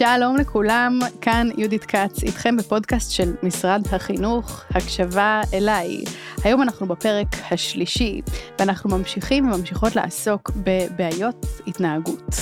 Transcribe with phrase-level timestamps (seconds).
[0.00, 6.04] שלום לכולם, כאן יהודית כץ, איתכם בפודקאסט של משרד החינוך, הקשבה אליי.
[6.44, 8.20] היום אנחנו בפרק השלישי,
[8.58, 12.34] ואנחנו ממשיכים וממשיכות לעסוק בבעיות התנהגות.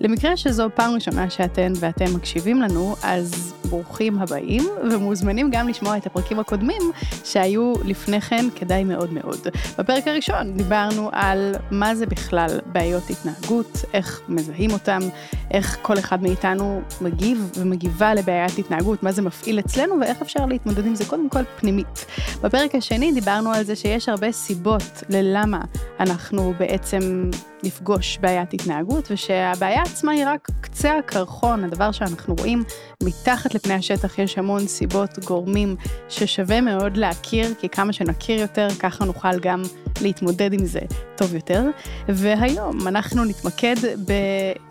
[0.00, 6.06] למקרה שזו פעם ראשונה שאתן ואתם מקשיבים לנו, אז ברוכים הבאים, ומוזמנים גם לשמוע את
[6.06, 6.82] הפרקים הקודמים
[7.24, 9.46] שהיו לפני כן, כדאי מאוד מאוד.
[9.78, 14.98] בפרק הראשון דיברנו על מה זה בכלל בעיות התנהגות, איך מזהים אותם,
[15.50, 20.86] איך כל אחד מאיתנו מגיב ומגיבה לבעיית התנהגות, מה זה מפעיל אצלנו ואיך אפשר להתמודד
[20.86, 22.06] עם זה קודם כל פנימית.
[22.42, 25.60] בפרק השני דיברנו על זה שיש הרבה סיבות ללמה
[26.00, 27.30] אנחנו בעצם
[27.66, 32.64] נפגוש בעיית התנהגות, ושהבעיה עצמה היא רק קצה הקרחון, הדבר שאנחנו רואים
[33.02, 35.76] מתחת לפני השטח, יש המון סיבות, גורמים,
[36.08, 39.62] ששווה מאוד להכיר, כי כמה שנכיר יותר, ככה נוכל גם
[40.02, 40.80] להתמודד עם זה
[41.16, 41.64] טוב יותר.
[42.08, 43.76] והיום אנחנו נתמקד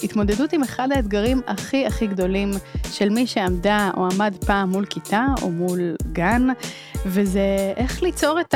[0.02, 2.52] בהתמודדות עם אחד האתגרים הכי הכי גדולים
[2.91, 6.48] של מי שעמדה או עמד פעם מול כיתה או מול גן,
[7.05, 8.55] וזה איך ליצור את.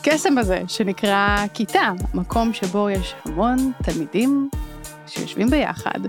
[0.00, 4.50] הקסם הזה שנקרא כיתה, מקום שבו יש המון תלמידים
[5.10, 6.00] שיושבים ביחד,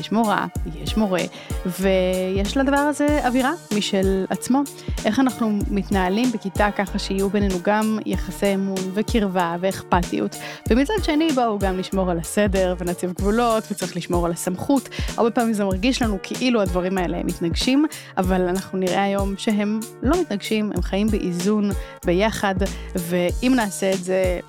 [0.00, 0.46] יש מורה,
[0.82, 1.20] יש מורה,
[1.66, 4.62] ויש לדבר הזה אווירה משל עצמו.
[5.04, 10.36] איך אנחנו מתנהלים בכיתה ככה שיהיו בינינו גם יחסי אמון וקרבה ואכפתיות,
[10.70, 14.88] ומצד שני בואו גם לשמור על הסדר ונציב גבולות וצריך לשמור על הסמכות.
[15.16, 20.20] הרבה פעמים זה מרגיש לנו כאילו הדברים האלה מתנגשים, אבל אנחנו נראה היום שהם לא
[20.20, 21.70] מתנגשים, הם חיים באיזון
[22.06, 22.54] ביחד,
[22.94, 24.40] ואם נעשה את זה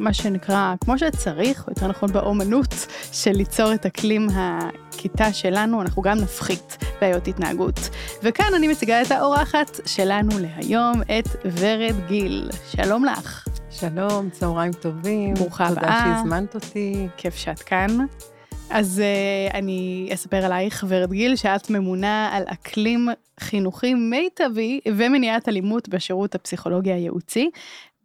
[0.00, 6.02] מה שנקרא, כמו שצריך, או יותר נכון באומנות, של ליצור את אקלים הכיתה שלנו, אנחנו
[6.02, 7.88] גם נפחית בעיות התנהגות.
[8.22, 12.50] וכאן אני מציגה את האורחת שלנו להיום, את ורד גיל.
[12.70, 13.48] שלום לך.
[13.70, 15.34] שלום, צהריים טובים.
[15.34, 15.74] ברוכה הבאה.
[15.80, 17.08] תודה שהזמנת אותי.
[17.16, 17.98] כיף שאת כאן.
[18.70, 19.02] אז
[19.50, 23.08] uh, אני אספר עלייך, ורד גיל, שאת ממונה על אקלים
[23.40, 27.50] חינוכי מיטבי ומניעת אלימות בשירות הפסיכולוגי הייעוצי.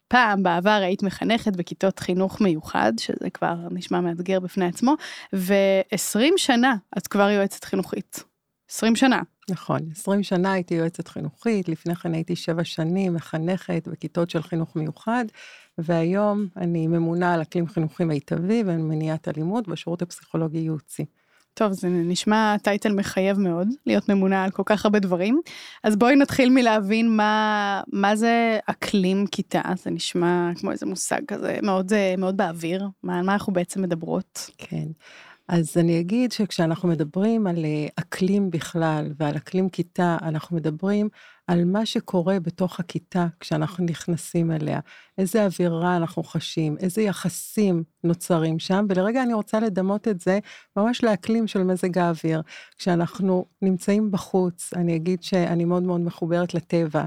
[0.07, 4.93] פעם בעבר היית מחנכת בכיתות חינוך מיוחד, שזה כבר נשמע מאתגר בפני עצמו,
[5.33, 8.23] ו-20 שנה את כבר יועצת חינוכית.
[8.69, 9.21] 20 שנה.
[9.49, 14.75] נכון, 20 שנה הייתי יועצת חינוכית, לפני כן הייתי 7 שנים מחנכת בכיתות של חינוך
[14.75, 15.25] מיוחד,
[15.77, 21.05] והיום אני ממונה על אקלים חינוכי מיטבי ומניעת אלימות בשירות הפסיכולוגי ייעוצי.
[21.57, 25.41] טוב, זה נשמע טייטל מחייב מאוד, להיות ממונה על כל כך הרבה דברים.
[25.83, 31.57] אז בואי נתחיל מלהבין מה, מה זה אקלים כיתה, זה נשמע כמו איזה מושג כזה
[31.63, 34.49] מאוד, מאוד באוויר, מה, מה אנחנו בעצם מדברות.
[34.57, 34.85] כן.
[35.47, 41.09] אז אני אגיד שכשאנחנו מדברים על אה, אקלים בכלל ועל אקלים כיתה, אנחנו מדברים
[41.47, 44.79] על מה שקורה בתוך הכיתה כשאנחנו נכנסים אליה,
[45.17, 50.39] איזה אווירה אנחנו חשים, איזה יחסים נוצרים שם, ולרגע אני רוצה לדמות את זה
[50.77, 52.41] ממש לאקלים של מזג האוויר.
[52.77, 57.05] כשאנחנו נמצאים בחוץ, אני אגיד שאני מאוד מאוד מחוברת לטבע.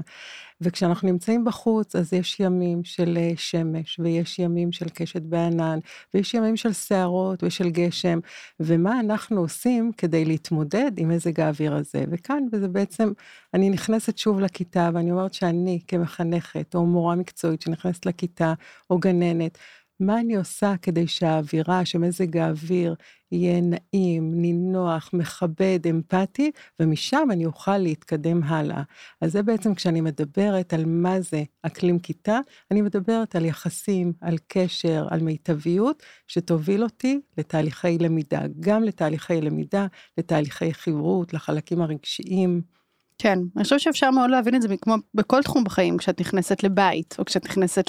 [0.61, 5.79] וכשאנחנו נמצאים בחוץ, אז יש ימים של אה, שמש, ויש ימים של קשת בענן,
[6.13, 8.19] ויש ימים של שערות ושל גשם,
[8.59, 12.03] ומה אנחנו עושים כדי להתמודד עם מזג האוויר הזה.
[12.11, 13.11] וכאן, וזה בעצם,
[13.53, 18.53] אני נכנסת שוב לכיתה, ואני אומרת שאני כמחנכת, או מורה מקצועית שנכנסת לכיתה,
[18.89, 19.57] או גננת,
[19.99, 22.95] מה אני עושה כדי שהאווירה, שמזג האוויר
[23.31, 28.83] יהיה נעים, נינוח, מכבד, אמפתי, ומשם אני אוכל להתקדם הלאה.
[29.21, 32.39] אז זה בעצם כשאני מדברת על מה זה אקלים כיתה,
[32.71, 39.87] אני מדברת על יחסים, על קשר, על מיטביות, שתוביל אותי לתהליכי למידה, גם לתהליכי למידה,
[40.17, 42.78] לתהליכי חברות, לחלקים הרגשיים.
[43.21, 47.15] כן, אני חושבת שאפשר מאוד להבין את זה כמו בכל תחום בחיים, כשאת נכנסת לבית,
[47.19, 47.85] או כשאת נכנסת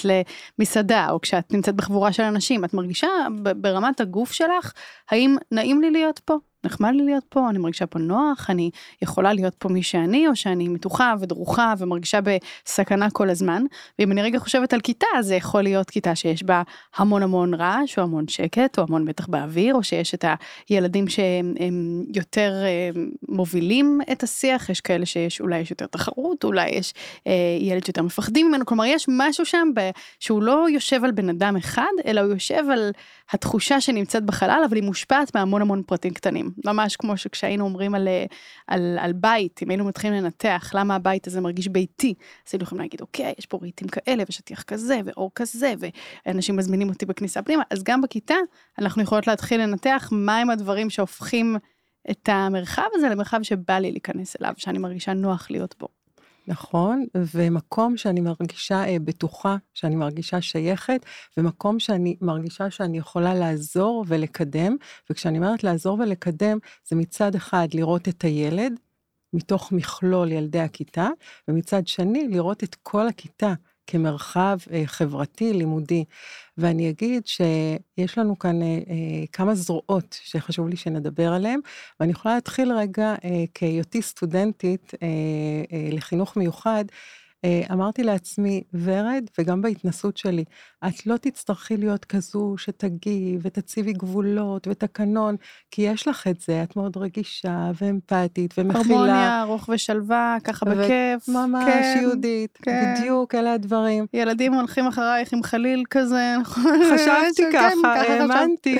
[0.58, 3.08] למסעדה, או כשאת נמצאת בחבורה של אנשים, את מרגישה
[3.56, 4.72] ברמת הגוף שלך,
[5.10, 6.34] האם נעים לי להיות פה?
[6.64, 8.70] נחמד לי להיות פה, אני מרגישה פה נוח, אני
[9.02, 13.62] יכולה להיות פה מי שאני, או שאני מתוחה ודרוכה ומרגישה בסכנה כל הזמן.
[13.98, 16.62] ואם אני רגע חושבת על כיתה, זה יכול להיות כיתה שיש בה
[16.96, 20.24] המון המון רעש, או המון שקט, או המון מתח באוויר, או שיש את
[20.68, 21.54] הילדים שהם
[22.14, 22.90] יותר אה,
[23.28, 26.94] מובילים את השיח, יש כאלה שיש, אולי יש יותר תחרות, אולי יש
[27.26, 29.90] אה, ילד שיותר מפחדים ממנו, כלומר יש משהו שם ב,
[30.20, 32.90] שהוא לא יושב על בן אדם אחד, אלא הוא יושב על
[33.30, 36.49] התחושה שנמצאת בחלל, אבל היא מושפעת מהמון המון פרטים קטנים.
[36.64, 38.24] ממש כמו שכשהיינו אומרים על, אה,
[38.66, 42.14] על, על בית, אם היינו מתחילים לנתח למה הבית הזה מרגיש ביתי,
[42.46, 45.74] אז היינו יכולים להגיד, אוקיי, יש פה רהיטים כאלה, ושטיח כזה, ואור כזה,
[46.26, 48.36] ואנשים מזמינים אותי בכניסה פנימה, אז גם בכיתה
[48.78, 51.56] אנחנו יכולות להתחיל לנתח מהם הדברים שהופכים
[52.10, 55.99] את המרחב הזה למרחב שבא לי להיכנס אליו, שאני מרגישה נוח להיות בו.
[56.50, 61.06] נכון, ומקום שאני מרגישה אה, בטוחה, שאני מרגישה שייכת,
[61.36, 64.76] ומקום שאני מרגישה שאני יכולה לעזור ולקדם,
[65.10, 66.58] וכשאני אומרת לעזור ולקדם,
[66.88, 68.72] זה מצד אחד לראות את הילד,
[69.32, 71.08] מתוך מכלול ילדי הכיתה,
[71.48, 73.54] ומצד שני, לראות את כל הכיתה.
[73.90, 76.04] כמרחב אה, חברתי, לימודי.
[76.58, 81.60] ואני אגיד שיש לנו כאן אה, אה, כמה זרועות שחשוב לי שנדבר עליהן,
[82.00, 83.14] ואני יכולה להתחיל רגע,
[83.54, 84.94] כהיותי סטודנטית
[85.92, 86.84] לחינוך מיוחד,
[87.72, 90.44] אמרתי לעצמי, ורד, וגם בהתנסות שלי,
[90.88, 95.36] את לא תצטרכי להיות כזו שתגיעי ותציבי גבולות ותקנון,
[95.70, 98.94] כי יש לך את זה, את מאוד רגישה ואמפתית ומכילה.
[98.94, 101.28] הרמוניה, רוך ושלווה, ככה ו- בכיף.
[101.28, 102.94] ממש, כן, יהודית, כן.
[102.98, 104.06] בדיוק, אלה הדברים.
[104.14, 106.80] ילדים הולכים אחרייך עם חליל כזה, נכון?
[106.94, 108.78] חשבתי כן, ככה, האמנתי.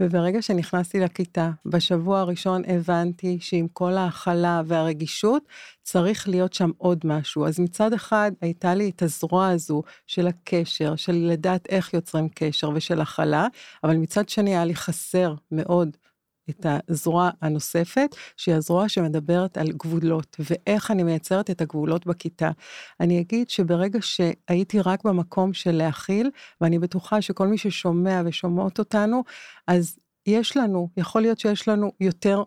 [0.00, 5.42] וברגע שנכנסתי לכיתה, בשבוע הראשון הבנתי שעם כל ההכלה והרגישות,
[5.82, 7.46] צריך להיות שם עוד משהו.
[7.46, 12.70] אז מצד אחד הייתה לי את הזרוע הזו של הקשר, של לדעת איך יוצרים קשר
[12.74, 13.46] ושל הכלה,
[13.84, 15.96] אבל מצד שני היה לי חסר מאוד
[16.50, 22.50] את הזרוע הנוספת, שהיא הזרוע שמדברת על גבולות, ואיך אני מייצרת את הגבולות בכיתה.
[23.00, 29.24] אני אגיד שברגע שהייתי רק במקום של להכיל, ואני בטוחה שכל מי ששומע ושומעות אותנו,
[29.66, 32.42] אז יש לנו, יכול להיות שיש לנו יותר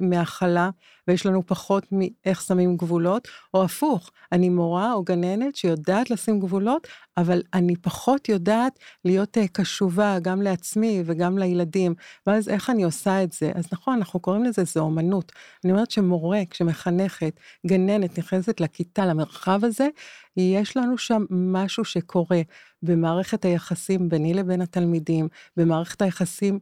[0.00, 0.70] מהכלה,
[1.08, 6.88] ויש לנו פחות מאיך שמים גבולות, או הפוך, אני מורה או גננת שיודעת לשים גבולות,
[7.16, 11.94] אבל אני פחות יודעת להיות uh, קשובה גם לעצמי וגם לילדים,
[12.26, 13.52] ואז איך אני עושה את זה?
[13.54, 15.32] אז נכון, אנחנו קוראים לזה, זה אומנות.
[15.64, 19.88] אני אומרת שמורה, כשמחנכת, גננת, נכנסת לכיתה, למרחב הזה,
[20.36, 22.40] יש לנו שם משהו שקורה
[22.82, 26.58] במערכת היחסים ביני לבין התלמידים, במערכת היחסים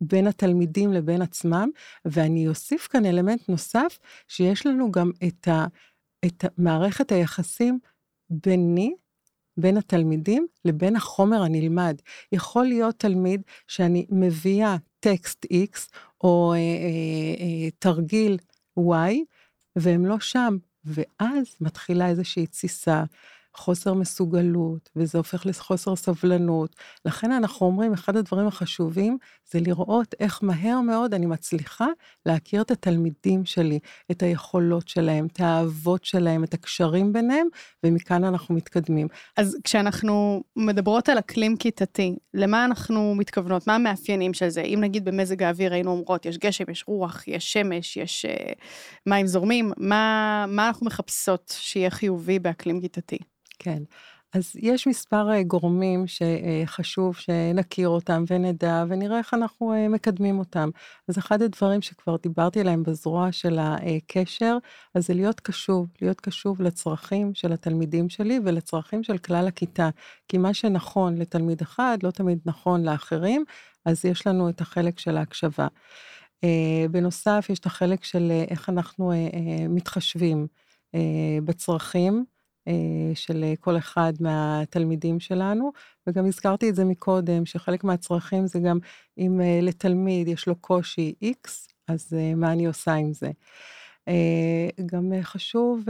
[0.00, 1.68] בין התלמידים לבין עצמם,
[2.04, 3.98] ואני אוסיף כאן אלמנט נוסף,
[4.28, 5.66] שיש לנו גם את, ה,
[6.26, 7.78] את מערכת היחסים
[8.30, 8.94] ביני,
[9.56, 12.00] בין התלמידים, לבין החומר הנלמד.
[12.32, 15.78] יכול להיות תלמיד שאני מביאה טקסט X,
[16.20, 16.62] או אה, אה,
[17.40, 18.38] אה, תרגיל
[18.78, 19.14] Y,
[19.76, 23.04] והם לא שם, ואז מתחילה איזושהי תסיסה,
[23.58, 26.76] חוסר מסוגלות, וזה הופך לחוסר סבלנות.
[27.04, 29.18] לכן אנחנו אומרים, אחד הדברים החשובים
[29.50, 31.86] זה לראות איך מהר מאוד אני מצליחה
[32.26, 33.78] להכיר את התלמידים שלי,
[34.10, 37.46] את היכולות שלהם, את האהבות שלהם, את הקשרים ביניהם,
[37.84, 39.08] ומכאן אנחנו מתקדמים.
[39.36, 43.66] אז כשאנחנו מדברות על אקלים כיתתי, למה אנחנו מתכוונות?
[43.66, 44.60] מה המאפיינים של זה?
[44.60, 48.54] אם נגיד במזג האוויר היינו אומרות, יש גשם, יש רוח, יש שמש, יש uh,
[49.06, 53.18] מים זורמים, מה, מה אנחנו מחפשות שיהיה חיובי באקלים כיתתי?
[53.58, 53.82] כן.
[54.32, 60.70] אז יש מספר אה, גורמים שחשוב שנכיר אותם ונדע ונראה איך אנחנו אה, מקדמים אותם.
[61.08, 64.58] אז אחד הדברים שכבר דיברתי עליהם בזרוע של הקשר,
[64.94, 69.88] אז זה להיות קשוב, להיות קשוב לצרכים של התלמידים שלי ולצרכים של כלל הכיתה.
[70.28, 73.44] כי מה שנכון לתלמיד אחד לא תמיד נכון לאחרים,
[73.84, 75.66] אז יש לנו את החלק של ההקשבה.
[76.44, 79.12] אה, בנוסף, יש את החלק של איך אנחנו
[79.68, 80.46] מתחשבים
[81.44, 82.24] בצרכים.
[82.68, 85.72] אה, של כל אחד מהתלמידים שלנו,
[86.06, 88.78] וגם הזכרתי את זה מקודם, שחלק מהצרכים זה גם
[89.18, 91.48] אם אה, לתלמיד יש לו קושי X,
[91.88, 93.30] אז אה, מה אני עושה עם זה.
[94.86, 95.84] גם חשוב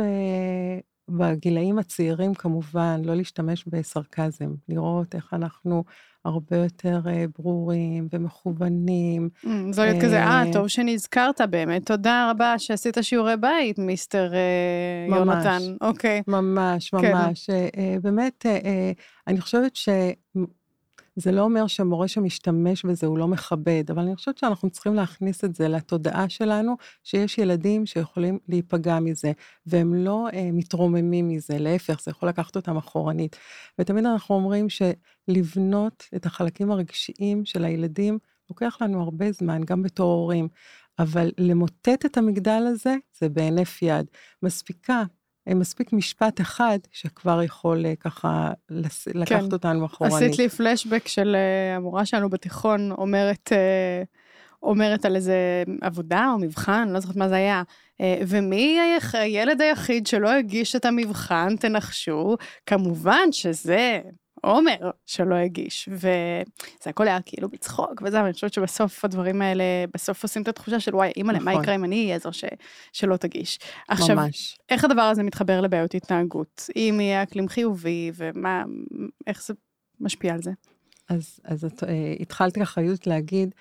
[1.08, 5.84] בגילאים הצעירים כמובן, לא להשתמש בסרקזם, לראות איך אנחנו
[6.24, 7.00] הרבה יותר
[7.38, 9.28] ברורים ומכוונים.
[9.70, 14.32] זה להיות כזה, אה, טוב שנזכרת באמת, תודה רבה שעשית שיעורי בית, מיסטר
[15.08, 15.58] ממש, יונתן.
[15.80, 16.22] אוקיי.
[16.28, 17.46] ממש, ממש.
[17.46, 17.98] כן.
[18.02, 18.46] באמת,
[19.26, 19.88] אני חושבת ש...
[21.18, 25.44] זה לא אומר שמורה שמשתמש בזה הוא לא מכבד, אבל אני חושבת שאנחנו צריכים להכניס
[25.44, 29.32] את זה לתודעה שלנו, שיש ילדים שיכולים להיפגע מזה,
[29.66, 33.36] והם לא אה, מתרוממים מזה, להפך, זה יכול לקחת אותם אחורנית.
[33.78, 38.18] ותמיד אנחנו אומרים שלבנות את החלקים הרגשיים של הילדים,
[38.50, 40.48] לוקח לנו הרבה זמן, גם בתור הורים.
[40.98, 44.06] אבל למוטט את המגדל הזה, זה בהינף יד.
[44.42, 45.02] מספיקה
[45.54, 48.52] מספיק משפט אחד שכבר יכול אה, ככה
[49.14, 49.52] לקחת כן.
[49.52, 50.16] אותנו אחורנית.
[50.16, 54.02] עשית לי פלשבק של אה, המורה שלנו בתיכון אומרת, אה,
[54.62, 57.62] אומרת על איזה עבודה או מבחן, לא זוכרת מה זה היה.
[58.26, 58.78] ומי
[59.12, 62.36] הילד היחיד שלא הגיש את המבחן, תנחשו,
[62.66, 64.00] כמובן שזה
[64.42, 69.64] עומר שלא הגיש, וזה הכל היה כאילו בצחוק וזה, אבל אני חושבת שבסוף הדברים האלה,
[69.94, 71.54] בסוף עושים את התחושה של וואי, אימא'לה, נכון.
[71.54, 72.44] מה יקרה אם אני אהיה זו ש...
[72.92, 73.58] שלא תגיש.
[73.88, 74.58] עכשיו, ממש.
[74.68, 76.70] איך הדבר הזה מתחבר לבעיות התנהגות?
[76.76, 78.64] אם יהיה אקלים חיובי, ומה,
[79.26, 79.54] איך זה
[80.00, 80.50] משפיע על זה?
[81.08, 81.86] אז, אז את uh,
[82.20, 83.54] התחלת ככה, להגיד,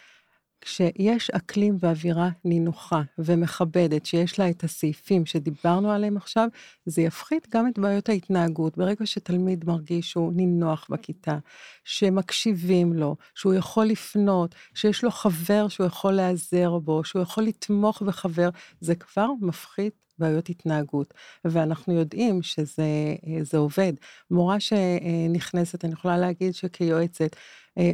[0.61, 6.47] כשיש אקלים ואווירה נינוחה ומכבדת, שיש לה את הסעיפים שדיברנו עליהם עכשיו,
[6.85, 8.77] זה יפחית גם את בעיות ההתנהגות.
[8.77, 11.37] ברגע שתלמיד מרגיש שהוא נינוח בכיתה,
[11.83, 18.01] שמקשיבים לו, שהוא יכול לפנות, שיש לו חבר שהוא יכול להיעזר בו, שהוא יכול לתמוך
[18.01, 18.49] בחבר,
[18.81, 21.13] זה כבר מפחית בעיות התנהגות,
[21.45, 23.93] ואנחנו יודעים שזה עובד.
[24.31, 27.39] מורה שנכנסת, אני יכולה להגיד שכיועצת, אה,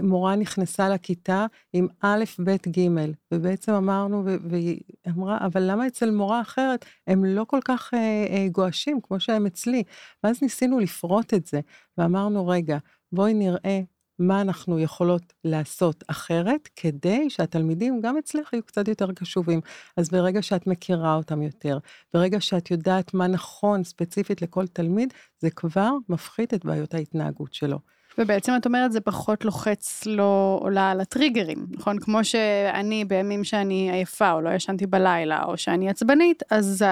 [0.03, 2.87] מורה נכנסה לכיתה עם א', ב', ג',
[3.31, 7.99] ובעצם אמרנו, והיא אמרה, אבל למה אצל מורה אחרת הם לא כל כך אה,
[8.29, 9.83] אה, גועשים כמו שהם אצלי?
[10.23, 11.59] ואז ניסינו לפרוט את זה,
[11.97, 12.77] ואמרנו, רגע,
[13.11, 13.81] בואי נראה
[14.19, 19.61] מה אנחנו יכולות לעשות אחרת, כדי שהתלמידים, גם אצלך, יהיו קצת יותר קשובים.
[19.97, 21.77] אז ברגע שאת מכירה אותם יותר,
[22.13, 27.79] ברגע שאת יודעת מה נכון ספציפית לכל תלמיד, זה כבר מפחית את בעיות ההתנהגות שלו.
[28.17, 31.99] ובעצם את אומרת, זה פחות לוחץ לא עולה על הטריגרים, נכון?
[31.99, 36.85] כמו שאני בימים שאני עייפה, או לא ישנתי בלילה, או שאני עצבנית, אז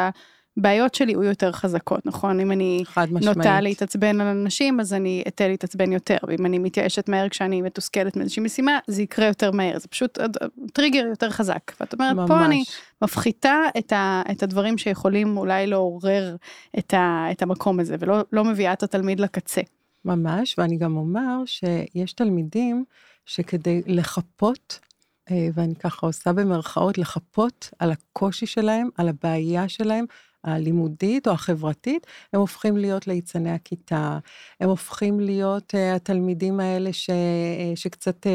[0.58, 2.40] הבעיות שלי יהיו יותר חזקות, נכון?
[2.40, 2.84] אם אני
[3.22, 8.18] נוטה להתעצבן על אנשים, אז אני אתן להתעצבן יותר, ואם אני מתייאשת מהר כשאני מתוסכלת
[8.18, 10.20] מאיזושהי משימה, זה יקרה יותר מהר, זה פשוט
[10.74, 11.72] טריגר יותר חזק.
[11.80, 12.30] ואת אומרת, ממש.
[12.30, 12.64] פה אני
[13.02, 16.36] מפחיתה את, ה, את הדברים שיכולים אולי לעורר
[16.80, 19.62] את, ה, את המקום הזה, ולא לא מביאה את התלמיד לקצה.
[20.06, 22.86] ממש, ואני גם אומר שיש תלמידים
[23.26, 24.80] שכדי לחפות,
[25.32, 30.06] אה, ואני ככה עושה במרכאות, לחפות על הקושי שלהם, על הבעיה שלהם,
[30.44, 34.20] הלימודית או החברתית, הם הופכים להיות ליצני הכיתה,
[34.60, 37.14] הם הופכים להיות uh, התלמידים האלה ש, uh,
[37.76, 38.30] שקצת uh,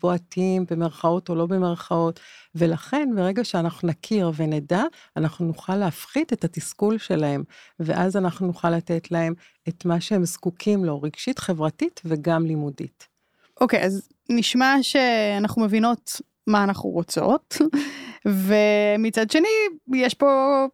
[0.00, 2.20] בועטים במרכאות או לא במרכאות,
[2.54, 4.82] ולכן ברגע שאנחנו נכיר ונדע,
[5.16, 7.42] אנחנו נוכל להפחית את התסכול שלהם,
[7.80, 9.34] ואז אנחנו נוכל לתת להם
[9.68, 13.08] את מה שהם זקוקים לו, רגשית, חברתית וגם לימודית.
[13.60, 17.56] אוקיי, okay, אז נשמע שאנחנו מבינות מה אנחנו רוצות,
[18.46, 19.48] ומצד שני,
[19.94, 20.66] יש פה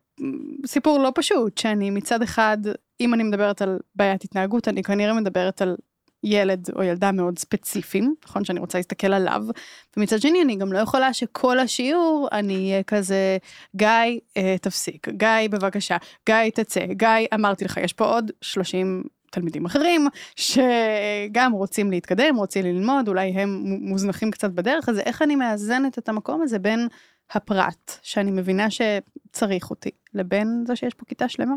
[0.66, 2.58] סיפור לא פשוט, שאני מצד אחד,
[3.00, 5.76] אם אני מדברת על בעיית התנהגות, אני כנראה מדברת על
[6.24, 8.44] ילד או ילדה מאוד ספציפיים, נכון?
[8.44, 9.44] שאני רוצה להסתכל עליו,
[9.96, 13.38] ומצד שני אני גם לא יכולה שכל השיעור אני אהיה כזה,
[13.76, 13.88] גיא,
[14.36, 15.96] אה, תפסיק, גיא, בבקשה,
[16.26, 22.64] גיא, תצא, גיא, אמרתי לך, יש פה עוד 30 תלמידים אחרים שגם רוצים להתקדם, רוצים
[22.64, 26.88] ללמוד, אולי הם מוזנחים קצת בדרך, אז איך אני מאזנת את המקום הזה בין
[27.30, 31.54] הפרט, שאני מבינה שצריך אותי, לבין זה שיש פה כיתה שלמה?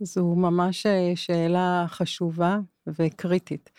[0.00, 3.70] זו ממש אה, שאלה חשובה וקריטית.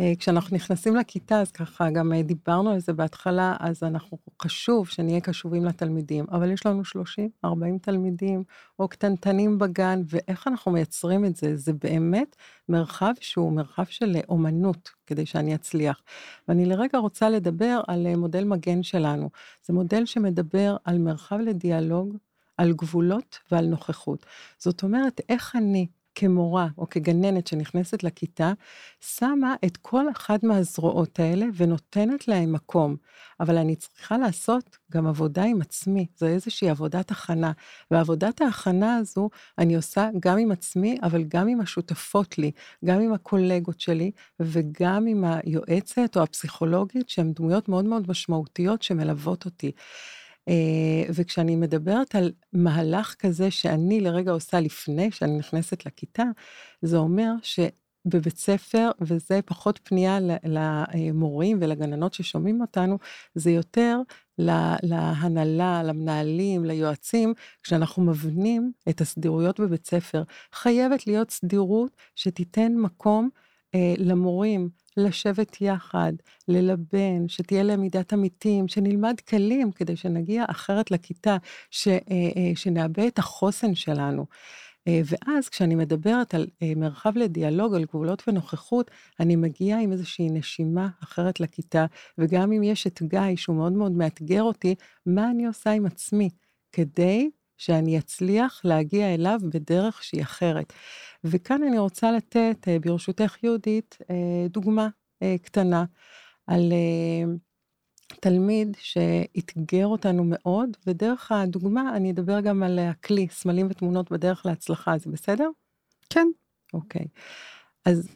[0.00, 4.88] אה, כשאנחנו נכנסים לכיתה, אז ככה, גם אה, דיברנו על זה בהתחלה, אז אנחנו, חשוב
[4.88, 8.44] שנהיה קשובים לתלמידים, אבל יש לנו 30, 40 תלמידים,
[8.78, 11.56] או קטנטנים בגן, ואיך אנחנו מייצרים את זה?
[11.56, 12.36] זה באמת
[12.68, 16.02] מרחב שהוא מרחב של אומנות, כדי שאני אצליח.
[16.48, 19.30] ואני לרגע רוצה לדבר על מודל מגן שלנו.
[19.66, 22.16] זה מודל שמדבר על מרחב לדיאלוג,
[22.56, 24.26] על גבולות ועל נוכחות.
[24.58, 28.52] זאת אומרת, איך אני כמורה או כגננת שנכנסת לכיתה,
[29.00, 32.96] שמה את כל אחת מהזרועות האלה ונותנת להם מקום.
[33.40, 37.52] אבל אני צריכה לעשות גם עבודה עם עצמי, זו איזושהי עבודת הכנה.
[37.90, 42.50] ועבודת ההכנה הזו אני עושה גם עם עצמי, אבל גם עם השותפות לי,
[42.84, 49.44] גם עם הקולגות שלי, וגם עם היועצת או הפסיכולוגית, שהן דמויות מאוד מאוד משמעותיות שמלוות
[49.44, 49.72] אותי.
[50.48, 56.24] אה, וכשאני מדברת על מהלך כזה שאני לרגע עושה לפני שאני נכנסת לכיתה,
[56.82, 62.98] זה אומר שבבית ספר, וזה פחות פנייה למורים ולגננות ששומעים אותנו,
[63.34, 63.98] זה יותר
[64.82, 70.22] להנהלה, למנהלים, ליועצים, כשאנחנו מבנים את הסדירויות בבית ספר,
[70.52, 73.28] חייבת להיות סדירות שתיתן מקום
[73.74, 76.12] אה, למורים, לשבת יחד,
[76.48, 81.36] ללבן, שתהיה למידת עמיתים, שנלמד כלים כדי שנגיע אחרת לכיתה,
[81.70, 84.26] ש, אה, אה, שנאבד את החוסן שלנו.
[84.88, 88.90] אה, ואז כשאני מדברת על מרחב לדיאלוג, על גבולות ונוכחות,
[89.20, 91.86] אני מגיעה עם איזושהי נשימה אחרת לכיתה,
[92.18, 94.74] וגם אם יש את גיא, שהוא מאוד מאוד מאתגר אותי,
[95.06, 96.30] מה אני עושה עם עצמי
[96.72, 100.72] כדי שאני אצליח להגיע אליו בדרך שהיא אחרת.
[101.24, 104.88] וכאן אני רוצה לתת, אה, ברשותך יהודית, אה, דוגמה
[105.22, 105.84] אה, קטנה
[106.46, 106.72] על
[108.20, 114.98] תלמיד שאתגר אותנו מאוד, ודרך הדוגמה אני אדבר גם על הכלי, סמלים ותמונות בדרך להצלחה,
[114.98, 115.50] זה בסדר?
[116.10, 116.26] כן.
[116.74, 117.06] אוקיי.
[117.84, 118.08] אז,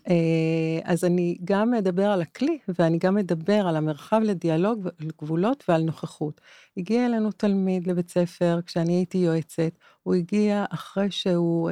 [0.84, 5.82] אז אני גם אדבר על הכלי, ואני גם אדבר על המרחב לדיאלוג, על גבולות ועל
[5.82, 6.40] נוכחות.
[6.76, 9.72] הגיע אלינו תלמיד לבית ספר כשאני הייתי יועצת,
[10.02, 11.70] הוא הגיע אחרי שהוא...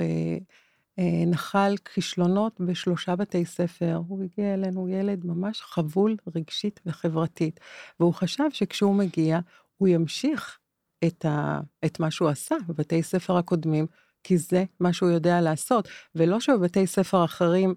[1.27, 4.01] נחל כישלונות בשלושה בתי ספר.
[4.09, 7.61] הוא הגיע אלינו ילד ממש חבול רגשית וחברתית,
[8.01, 9.39] והוא חשב שכשהוא מגיע,
[9.77, 10.59] הוא ימשיך
[11.05, 13.87] את, ה, את מה שהוא עשה בבתי ספר הקודמים,
[14.25, 17.75] כי זה מה שהוא יודע לעשות, ולא שבבתי ספר אחרים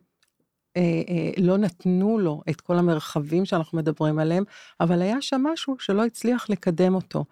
[0.78, 4.44] אה, אה, לא נתנו לו את כל המרחבים שאנחנו מדברים עליהם,
[4.80, 7.26] אבל היה שם משהו שלא הצליח לקדם אותו.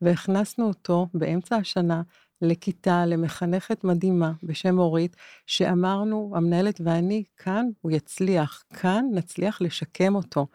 [0.00, 2.02] והכנסנו אותו באמצע השנה
[2.42, 10.46] לכיתה, למחנכת מדהימה בשם אורית, שאמרנו, המנהלת ואני, כאן הוא יצליח, כאן נצליח לשקם אותו.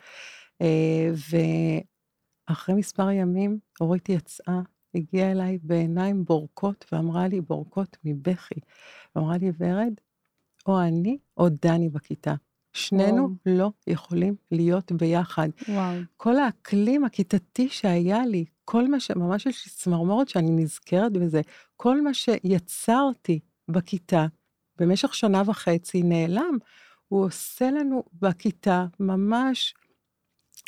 [0.61, 1.11] אה,
[2.49, 4.61] ואחרי מספר ימים, אורית יצאה,
[4.95, 8.59] הגיעה אליי בעיניים בורקות, ואמרה לי, בורקות מבכי.
[9.15, 9.93] ואמרה לי, ורד,
[10.69, 12.33] או אני או דני בכיתה.
[12.73, 13.31] שנינו וואו.
[13.45, 15.49] לא יכולים להיות ביחד.
[15.69, 15.97] וואו.
[16.17, 19.11] כל האקלים הכיתתי שהיה לי, כל מה ש...
[19.11, 21.41] ממש יש לי צמרמורת שאני נזכרת בזה,
[21.77, 24.25] כל מה שיצרתי בכיתה
[24.79, 26.57] במשך שנה וחצי נעלם.
[27.07, 29.73] הוא עושה לנו בכיתה ממש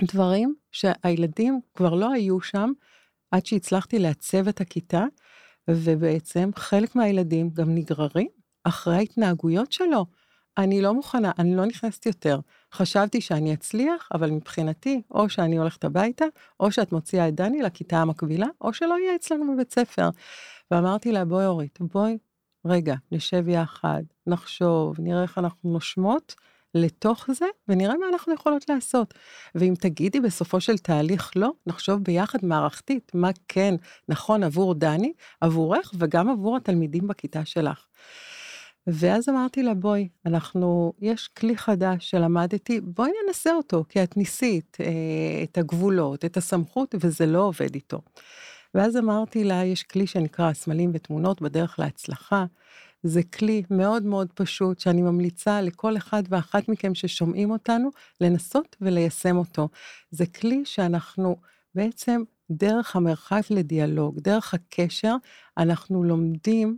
[0.01, 2.71] דברים שהילדים כבר לא היו שם
[3.31, 5.05] עד שהצלחתי לעצב את הכיתה,
[5.67, 10.05] ובעצם חלק מהילדים גם נגררים אחרי ההתנהגויות שלו.
[10.57, 12.39] אני לא מוכנה, אני לא נכנסת יותר.
[12.73, 16.25] חשבתי שאני אצליח, אבל מבחינתי, או שאני הולכת הביתה,
[16.59, 20.09] או שאת מוציאה את דני לכיתה המקבילה, או שלא יהיה אצלנו בבית ספר.
[20.71, 22.17] ואמרתי לה, בואי אורית, בואי,
[22.65, 26.35] רגע, נשב יחד, נחשוב, נראה איך אנחנו נושמות
[26.75, 29.13] לתוך זה, ונראה מה אנחנו יכולות לעשות.
[29.55, 33.75] ואם תגידי בסופו של תהליך לא, נחשוב ביחד מערכתית, מה כן
[34.09, 37.85] נכון עבור דני, עבורך, וגם עבור התלמידים בכיתה שלך.
[38.87, 44.77] ואז אמרתי לה, בואי, אנחנו, יש כלי חדש שלמדתי, בואי ננסה אותו, כי את ניסית
[44.79, 48.01] אה, את הגבולות, את הסמכות, וזה לא עובד איתו.
[48.75, 52.45] ואז אמרתי לה, יש כלי שנקרא סמלים ותמונות בדרך להצלחה.
[53.03, 57.89] זה כלי מאוד מאוד פשוט, שאני ממליצה לכל אחד ואחת מכם ששומעים אותנו,
[58.21, 59.69] לנסות וליישם אותו.
[60.11, 61.35] זה כלי שאנחנו
[61.75, 65.15] בעצם, דרך המרחב לדיאלוג, דרך הקשר,
[65.57, 66.77] אנחנו לומדים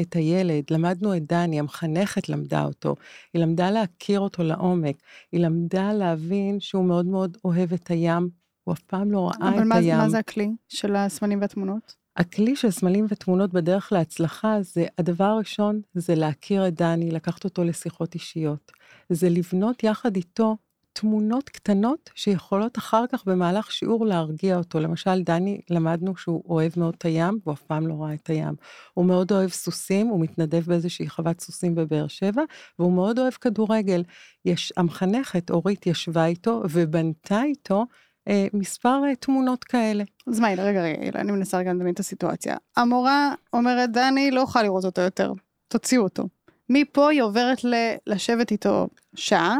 [0.00, 2.94] את הילד, למדנו את דני, המחנכת למדה אותו,
[3.34, 4.96] היא למדה להכיר אותו לעומק,
[5.32, 8.28] היא למדה להבין שהוא מאוד מאוד אוהב את הים,
[8.64, 9.94] הוא אף פעם לא ראה את מה, הים.
[9.96, 11.94] אבל מה זה הכלי של הסמלים והתמונות?
[12.16, 17.64] הכלי של סמלים ותמונות בדרך להצלחה זה, הדבר הראשון זה להכיר את דני, לקחת אותו
[17.64, 18.72] לשיחות אישיות.
[19.08, 20.56] זה לבנות יחד איתו
[21.00, 24.80] תמונות קטנות שיכולות אחר כך במהלך שיעור להרגיע אותו.
[24.80, 28.54] למשל, דני, למדנו שהוא אוהב מאוד את הים, והוא אף פעם לא ראה את הים.
[28.94, 32.42] הוא מאוד אוהב סוסים, הוא מתנדב באיזושהי חוות סוסים בבאר שבע,
[32.78, 34.02] והוא מאוד אוהב כדורגל.
[34.44, 37.86] יש, המחנכת, אורית, ישבה איתו ובנתה איתו
[38.28, 40.04] אה, מספר אה, תמונות כאלה.
[40.26, 42.56] אז מה, רגע, רגע, אני מנסה רגע לדמיין את הסיטואציה.
[42.76, 45.32] המורה אומרת, דני, לא אוכל לראות אותו יותר,
[45.68, 46.28] תוציאו אותו.
[46.68, 49.56] מפה היא עוברת ל- לשבת איתו שעה,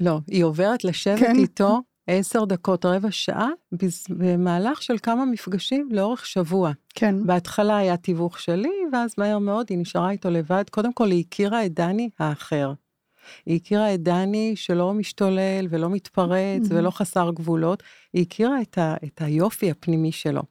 [0.00, 1.36] לא, היא עוברת לשבת כן.
[1.36, 3.48] איתו עשר דקות, רבע שעה,
[4.10, 6.72] במהלך של כמה מפגשים לאורך שבוע.
[6.94, 7.26] כן.
[7.26, 10.64] בהתחלה היה תיווך שלי, ואז מהר מאוד היא נשארה איתו לבד.
[10.70, 12.72] קודם כל, היא הכירה את דני האחר.
[13.46, 16.74] היא הכירה את דני שלא משתולל ולא מתפרץ mm-hmm.
[16.74, 20.42] ולא חסר גבולות, היא הכירה את, ה, את היופי הפנימי שלו.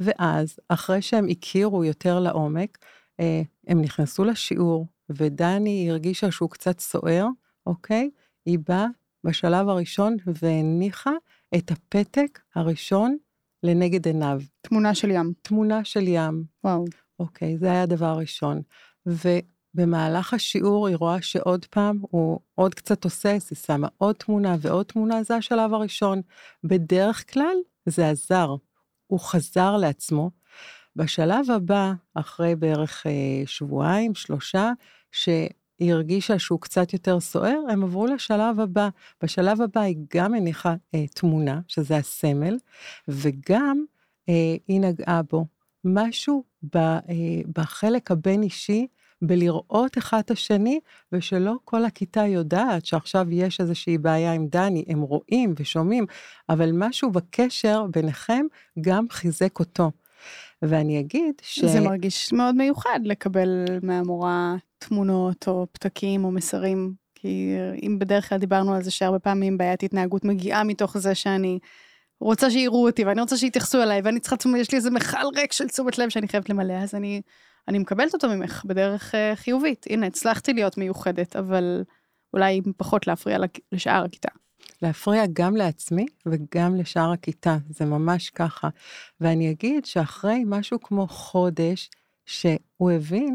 [0.00, 2.78] ואז, אחרי שהם הכירו יותר לעומק,
[3.20, 7.26] אה, הם נכנסו לשיעור, ודני הרגישה שהוא קצת סוער,
[7.66, 8.10] אוקיי?
[8.46, 8.86] היא באה
[9.24, 11.10] בשלב הראשון והניחה
[11.56, 13.16] את הפתק הראשון
[13.62, 14.40] לנגד עיניו.
[14.60, 15.32] תמונה של ים.
[15.42, 16.44] תמונה של ים.
[16.64, 16.84] וואו.
[17.18, 18.62] אוקיי, זה היה הדבר הראשון.
[19.06, 24.86] ובמהלך השיעור היא רואה שעוד פעם הוא עוד קצת עושה, היא שמה עוד תמונה ועוד
[24.86, 26.22] תמונה, זה השלב הראשון.
[26.64, 28.54] בדרך כלל זה עזר.
[29.06, 30.30] הוא חזר לעצמו.
[30.96, 34.72] בשלב הבא, אחרי בערך אה, שבועיים, שלושה,
[35.12, 35.28] ש...
[35.78, 38.88] היא הרגישה שהוא קצת יותר סוער, הם עברו לשלב הבא.
[39.22, 42.58] בשלב הבא היא גם הניחה אה, תמונה, שזה הסמל,
[43.08, 43.84] וגם
[44.28, 45.46] אה, היא נגעה בו.
[45.84, 47.00] משהו ב, אה,
[47.56, 48.86] בחלק הבין-אישי,
[49.22, 50.80] בלראות אחד את השני,
[51.12, 56.06] ושלא כל הכיתה יודעת שעכשיו יש איזושהי בעיה עם דני, הם רואים ושומעים,
[56.48, 58.46] אבל משהו בקשר ביניכם
[58.80, 59.90] גם חיזק אותו.
[60.62, 61.64] ואני אגיד ש...
[61.64, 68.38] זה מרגיש מאוד מיוחד לקבל מהמורה תמונות או פתקים או מסרים, כי אם בדרך כלל
[68.38, 71.58] דיברנו על זה שהרבה פעמים בעיית התנהגות מגיעה מתוך זה שאני
[72.20, 75.68] רוצה שיראו אותי ואני רוצה שיתייחסו אליי ואני צריכה, יש לי איזה מכל ריק של
[75.68, 77.22] תשומת לב שאני חייבת למלא, אז אני,
[77.68, 79.86] אני מקבלת אותו ממך בדרך uh, חיובית.
[79.90, 81.82] הנה, הצלחתי להיות מיוחדת, אבל
[82.34, 83.38] אולי פחות להפריע
[83.72, 84.28] לשאר הכיתה.
[84.82, 88.68] להפריע גם לעצמי וגם לשאר הכיתה, זה ממש ככה.
[89.20, 91.90] ואני אגיד שאחרי משהו כמו חודש,
[92.26, 93.34] שהוא הבין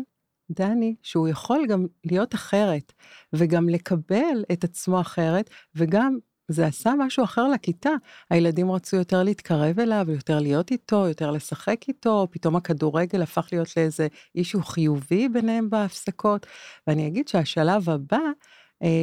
[0.51, 2.93] דני, שהוא יכול גם להיות אחרת,
[3.33, 7.89] וגם לקבל את עצמו אחרת, וגם זה עשה משהו אחר לכיתה.
[8.29, 13.77] הילדים רצו יותר להתקרב אליו, יותר להיות איתו, יותר לשחק איתו, פתאום הכדורגל הפך להיות
[13.77, 16.45] לאיזה אישו חיובי ביניהם בהפסקות.
[16.87, 18.19] ואני אגיד שהשלב הבא,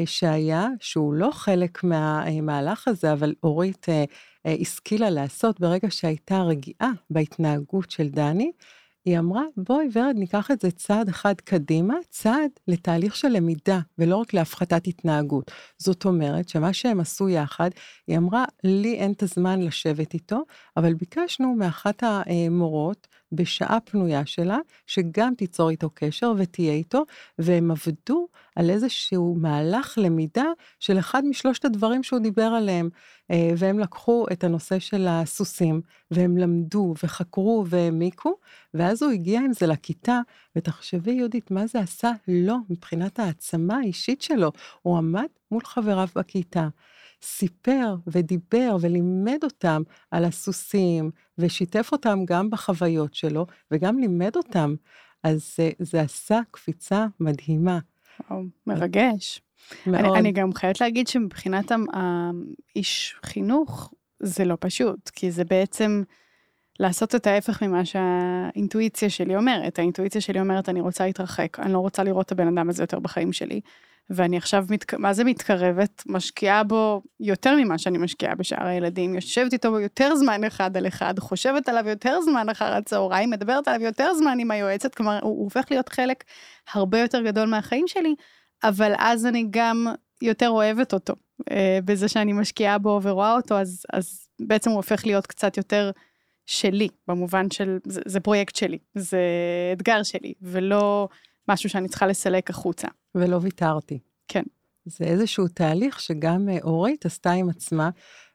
[0.06, 4.04] שהיה, שהוא לא חלק מהמהלך הזה, אבל אורית אה,
[4.46, 8.52] אה, השכילה לעשות ברגע שהייתה רגיעה בהתנהגות של דני,
[9.04, 14.16] היא אמרה, בואי ורד, ניקח את זה צעד אחד קדימה, צעד לתהליך של למידה, ולא
[14.16, 15.50] רק להפחתת התנהגות.
[15.78, 17.70] זאת אומרת, שמה שהם עשו יחד,
[18.06, 20.42] היא אמרה, לי אין את הזמן לשבת איתו,
[20.76, 27.03] אבל ביקשנו מאחת המורות, בשעה פנויה שלה, שגם תיצור איתו קשר ותהיה איתו,
[27.38, 30.47] והם עבדו על איזשהו מהלך למידה
[30.81, 32.88] של אחד משלושת הדברים שהוא דיבר עליהם.
[33.31, 38.37] אה, והם לקחו את הנושא של הסוסים, והם למדו וחקרו והעמיקו,
[38.75, 40.20] ואז הוא הגיע עם זה לכיתה,
[40.57, 44.53] ותחשבי, יהודית, מה זה עשה לו מבחינת העצמה האישית שלו.
[44.83, 46.68] הוא עמד מול חבריו בכיתה.
[47.24, 54.74] סיפר ודיבר ולימד אותם על הסוסים, ושיתף אותם גם בחוויות שלו, וגם לימד אותם.
[55.22, 57.78] אז זה, זה עשה קפיצה מדהימה.
[58.30, 59.40] וואו, מרגש.
[59.87, 60.04] מאוד.
[60.04, 66.02] אני, אני גם חייבת להגיד שמבחינת האיש חינוך, זה לא פשוט, כי זה בעצם
[66.80, 69.78] לעשות את ההפך ממה שהאינטואיציה שלי אומרת.
[69.78, 72.98] האינטואיציה שלי אומרת, אני רוצה להתרחק, אני לא רוצה לראות את הבן אדם הזה יותר
[72.98, 73.60] בחיים שלי.
[74.11, 76.03] ואני עכשיו, מת, מה זה מתקרבת?
[76.07, 81.19] משקיעה בו יותר ממה שאני משקיעה בשאר הילדים, יושבת איתו יותר זמן אחד על אחד,
[81.19, 85.64] חושבת עליו יותר זמן אחר הצהריים, מדברת עליו יותר זמן עם היועצת, כלומר, הוא, הופך
[85.71, 86.25] להיות חלק
[86.73, 88.14] הרבה יותר גדול מהחיים שלי,
[88.64, 89.87] אבל אז אני גם
[90.23, 91.14] יותר אוהבת אותו,
[91.51, 95.90] אה, בזה שאני משקיעה בו ורואה אותו, אז, אז בעצם הוא הופך להיות קצת יותר
[96.47, 99.21] שלי, במובן של, זה, זה פרויקט שלי, זה
[99.73, 101.09] אתגר שלי, ולא
[101.49, 102.88] משהו שאני צריכה לסלק החוצה.
[103.14, 103.98] ולא ויתרתי.
[104.29, 104.42] כן.
[104.87, 107.90] זה איזשהו תהליך שגם אה, אורית עשתה עם עצמה,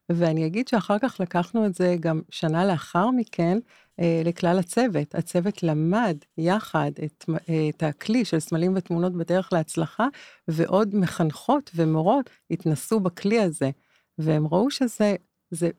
[0.09, 3.57] ואני אגיד שאחר כך לקחנו את זה גם שנה לאחר מכן
[3.99, 5.15] אה, לכלל הצוות.
[5.15, 10.07] הצוות למד יחד את, אה, את הכלי של סמלים ותמונות בדרך להצלחה,
[10.47, 13.69] ועוד מחנכות ומורות התנסו בכלי הזה,
[14.17, 15.15] והם ראו שזה
[15.51, 15.69] זה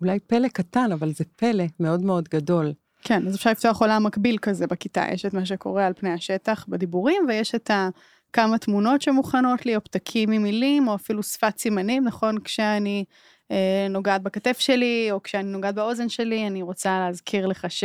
[0.00, 2.72] אולי פלא קטן, אבל זה פלא מאוד מאוד גדול.
[3.02, 6.66] כן, אז אפשר לפתוח עולם מקביל כזה בכיתה, יש את מה שקורה על פני השטח
[6.68, 7.88] בדיבורים, ויש את ה...
[8.32, 12.38] כמה תמונות שמוכנות לי, או פתקים עם מילים, או אפילו שפת סימנים, נכון?
[12.40, 13.04] כשאני
[13.50, 17.84] אה, נוגעת בכתף שלי, או כשאני נוגעת באוזן שלי, אני רוצה להזכיר לך ש...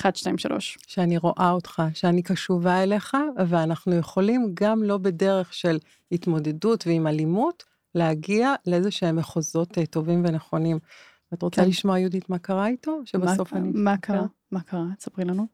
[0.00, 0.78] 1, 2, 3.
[0.86, 3.16] שאני רואה אותך, שאני קשובה אליך,
[3.46, 5.78] ואנחנו יכולים גם לא בדרך של
[6.12, 10.78] התמודדות ועם אלימות, להגיע לאיזה שהם מחוזות אה, טובים ונכונים.
[11.34, 11.68] את רוצה כן.
[11.68, 13.00] לשמוע, יהודית, מה קרה איתו?
[13.04, 13.70] שבסוף מה, אני...
[13.74, 14.26] מה קרה?
[14.50, 14.86] מה קרה?
[15.00, 15.46] ספרי לנו.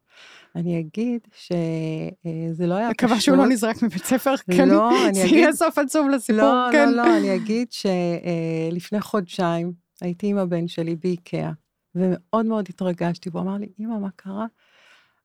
[0.56, 3.04] אני אגיד שזה לא היה פשוט.
[3.04, 4.68] מקווה שהוא לא נזרק מבית ספר, כן?
[4.68, 5.30] לא, אני אגיד...
[5.30, 6.88] זה יהיה סוף עצוב לסיפור, לא, כן.
[6.88, 11.52] לא, לא, אני אגיד שלפני חודשיים הייתי עם הבן שלי באיקאה,
[11.94, 14.46] ומאוד מאוד התרגשתי, והוא אמר לי, אמא, מה קרה?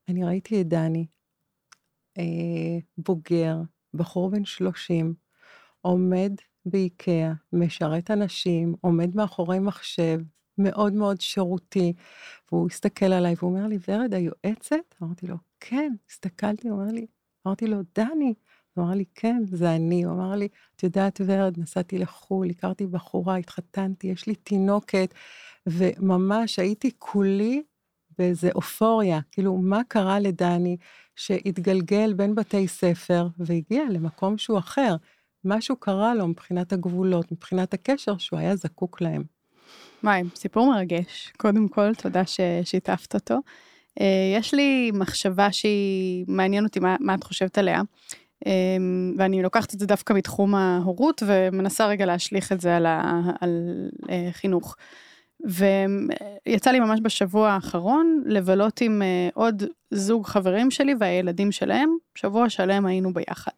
[0.07, 1.05] אני ראיתי את דני,
[2.17, 2.23] אה,
[2.97, 3.57] בוגר,
[3.93, 5.13] בחור בן 30,
[5.81, 6.31] עומד
[6.65, 10.19] באיקאה, משרת אנשים, עומד מאחורי מחשב,
[10.59, 11.93] מאוד מאוד שירותי.
[12.51, 14.95] והוא הסתכל עליי והוא אומר לי, ורד, היועצת?
[15.03, 15.93] אמרתי לו, כן.
[16.09, 17.05] הסתכלתי, הוא אומר לי,
[17.47, 18.33] אמרתי לו, דני.
[18.73, 20.03] הוא אמר לי, כן, זה אני.
[20.03, 25.13] הוא אמר לי, את יודעת, ורד, נסעתי לחו"ל, הכרתי בחורה, התחתנתי, יש לי תינוקת,
[25.67, 27.63] וממש הייתי כולי
[28.17, 29.19] באיזה אופוריה.
[29.31, 30.77] כאילו, מה קרה לדני
[31.15, 34.95] שהתגלגל בין בתי ספר והגיע למקום שהוא אחר?
[35.45, 39.38] משהו קרה לו מבחינת הגבולות, מבחינת הקשר שהוא היה זקוק להם.
[40.03, 41.34] וואי, סיפור מרגש.
[41.38, 43.39] קודם כל, תודה ששיתפת אותו.
[43.99, 47.82] אה, יש לי מחשבה שהיא, מעניין אותי מה, מה את חושבת עליה,
[48.47, 48.51] אה,
[49.17, 53.49] ואני לוקחת את זה דווקא מתחום ההורות ומנסה רגע להשליך את זה על, ה, על
[54.10, 54.75] אה, חינוך.
[55.45, 59.01] ויצא לי ממש בשבוע האחרון לבלות עם
[59.34, 63.52] עוד זוג חברים שלי והילדים שלהם, שבוע שלם היינו ביחד.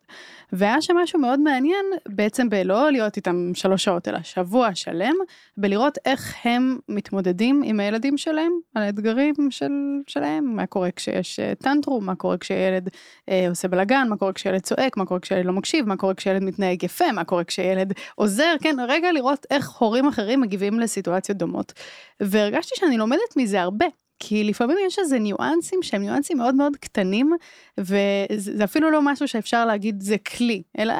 [0.52, 5.13] והיה שם משהו מאוד מעניין, בעצם בלא להיות איתם שלוש שעות, אלא שבוע שלם,
[5.58, 9.72] בלראות איך הם מתמודדים עם הילדים שלהם, על האתגרים של,
[10.08, 12.89] שלהם, מה קורה כשיש אה, טנטרום, מה קורה כשילד
[13.30, 16.44] אה, עושה בלאגן, מה קורה כשילד צועק, מה קורה כשילד לא מקשיב, מה קורה כשילד
[16.44, 21.74] מתנהג יפה, מה קורה כשילד עוזר, כן, רגע לראות איך הורים אחרים מגיבים לסיטואציות דומות.
[22.20, 23.86] והרגשתי שאני לומדת מזה הרבה,
[24.23, 27.31] כי לפעמים יש איזה ניואנסים שהם ניואנסים מאוד מאוד קטנים,
[27.77, 30.93] וזה אפילו לא משהו שאפשר להגיד זה כלי, אלא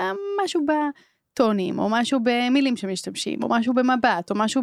[0.44, 4.62] משהו בטונים, או משהו במילים שמשתמשים, או משהו במבט, או משהו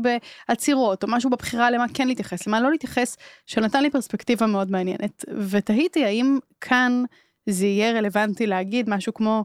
[0.49, 3.16] בעצירות, או משהו בבחירה למה כן להתייחס, למה לא להתייחס,
[3.47, 5.25] שנתן לי פרספקטיבה מאוד מעניינת.
[5.51, 7.05] ותהיתי האם כאן
[7.47, 9.44] זה יהיה רלוונטי להגיד משהו כמו,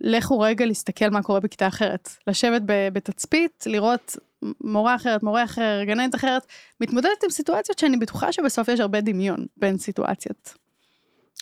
[0.00, 2.08] לכו רגע להסתכל מה קורה בכיתה אחרת.
[2.26, 4.16] לשבת בתצפית, לראות
[4.60, 6.46] מורה אחרת, מורה אחר, גננת אחרת,
[6.80, 10.54] מתמודדת עם סיטואציות שאני בטוחה שבסוף יש הרבה דמיון בין סיטואציות.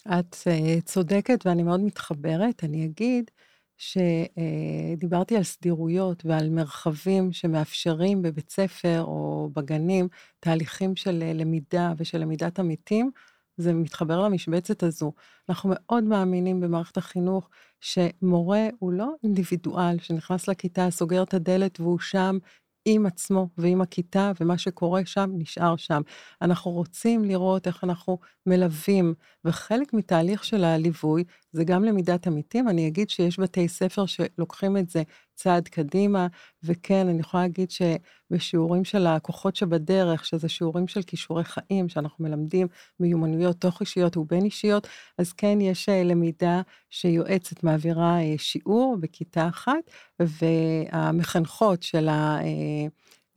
[0.08, 2.64] את uh, צודקת ואני מאוד מתחברת.
[2.64, 3.30] אני אגיד
[3.76, 10.08] שדיברתי uh, על סדירויות ועל מרחבים שמאפשרים בבית ספר או בגנים
[10.40, 13.10] תהליכים של uh, למידה ושל למידת עמיתים.
[13.56, 15.12] זה מתחבר למשבצת הזו.
[15.48, 17.48] אנחנו מאוד מאמינים במערכת החינוך
[17.80, 22.38] שמורה הוא לא אינדיבידואל שנכנס לכיתה, סוגר את הדלת והוא שם
[22.85, 26.03] עם עצמו ועם הכיתה, ומה שקורה שם נשאר שם.
[26.42, 29.14] אנחנו רוצים לראות איך אנחנו מלווים,
[29.45, 32.68] וחלק מתהליך של הליווי זה גם למידת עמיתים.
[32.68, 35.02] אני אגיד שיש בתי ספר שלוקחים את זה
[35.34, 36.26] צעד קדימה,
[36.64, 42.66] וכן, אני יכולה להגיד שבשיעורים של הכוחות שבדרך, שזה שיעורים של כישורי חיים, שאנחנו מלמדים
[43.00, 44.86] מיומנויות תוך אישיות ובין אישיות,
[45.18, 52.38] אז כן, יש אה, למידה שיועצת מעבירה אה, שיעור בכיתה אחת, והמחנכות של ה...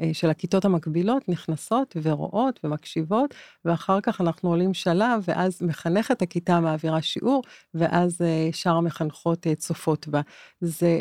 [0.01, 3.33] אה, של הכיתות המקבילות נכנסות ורואות ומקשיבות,
[3.65, 9.55] ואחר כך אנחנו עולים שלב, ואז מחנכת הכיתה מעבירה שיעור, ואז אה, שאר המחנכות אה,
[9.55, 10.21] צופות בה.
[10.61, 10.99] זה,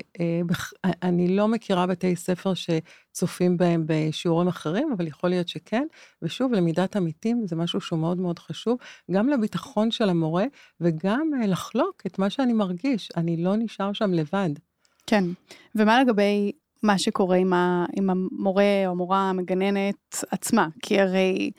[1.02, 5.86] אני לא מכירה בתי ספר שצופים בהם בשיעורים אחרים, אבל יכול להיות שכן.
[6.22, 8.78] ושוב, למידת עמיתים זה משהו שהוא מאוד מאוד חשוב,
[9.10, 10.44] גם לביטחון של המורה,
[10.80, 13.10] וגם לחלוק את מה שאני מרגיש.
[13.16, 14.50] אני לא נשאר שם לבד.
[15.06, 15.24] כן,
[15.74, 16.52] ומה לגבי
[16.84, 21.50] מה שקורה עם, ה, עם המורה או המורה המגננת עצמה, כי הרי,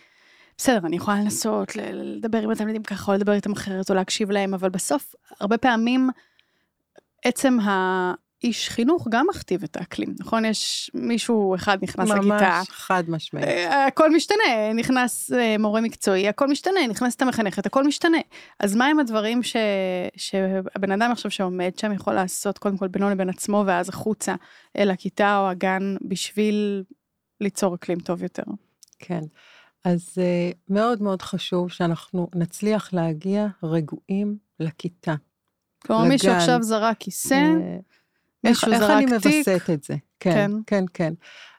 [0.58, 4.54] בסדר, אני יכולה לנסות לדבר עם התלמידים ככה, או לדבר איתם אחרת, או להקשיב להם,
[4.54, 6.10] אבל בסוף, הרבה פעמים,
[7.26, 7.58] עצם
[8.44, 10.46] האיש חינוך גם מכתיב את האקלים, נכון?
[10.46, 12.58] יש מישהו אחד נכנס ממש לכיתה.
[12.60, 13.48] ממש חד משמעית.
[13.48, 18.18] אה, הכל משתנה, נכנס אה, מורה מקצועי, הכל משתנה, נכנסת המחנכת, הכל משתנה.
[18.60, 19.56] אז מה עם הדברים ש...
[20.18, 24.36] שהבן אדם עכשיו שעומד שם יכול לעשות, קודם כל בינו לבין עצמו, ואז החוצה
[24.78, 26.84] אל הכיתה או הגן, בשביל
[27.42, 28.44] ליצור אקלים טוב יותר?
[29.00, 29.22] כן.
[29.84, 35.16] אז uh, מאוד מאוד חשוב שאנחנו נצליח להגיע רגועים לכיתה.
[35.86, 37.44] כלומר, מישהו עכשיו זרק כיסא,
[38.46, 39.14] מישהו זרק תיק.
[39.14, 39.96] איך אני מווסת את זה?
[40.20, 40.86] כן, כן, כן.
[40.94, 41.14] כן.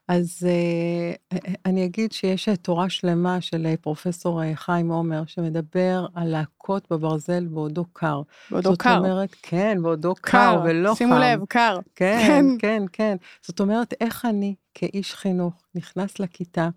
[0.09, 7.47] אז uh, אני אגיד שיש תורה שלמה של פרופסור חיים עומר, שמדבר על להכות בברזל
[7.47, 8.23] בעודו קר.
[8.51, 8.91] בעודו זאת קר.
[8.91, 11.21] זאת אומרת, כן, בעודו קר, קר ולא שימו חם.
[11.21, 11.79] שימו לב, קר.
[11.95, 13.17] כן, כן, כן, כן.
[13.43, 16.69] זאת אומרת, איך אני כאיש חינוך נכנס לכיתה,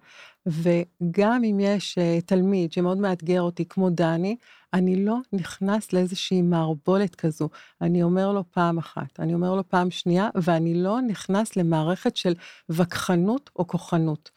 [0.45, 4.35] וגם אם יש uh, תלמיד שמאוד מאתגר אותי, כמו דני,
[4.73, 7.49] אני לא נכנס לאיזושהי מערבולת כזו.
[7.81, 12.33] אני אומר לו פעם אחת, אני אומר לו פעם שנייה, ואני לא נכנס למערכת של
[12.69, 14.29] וכחנות או כוחנות.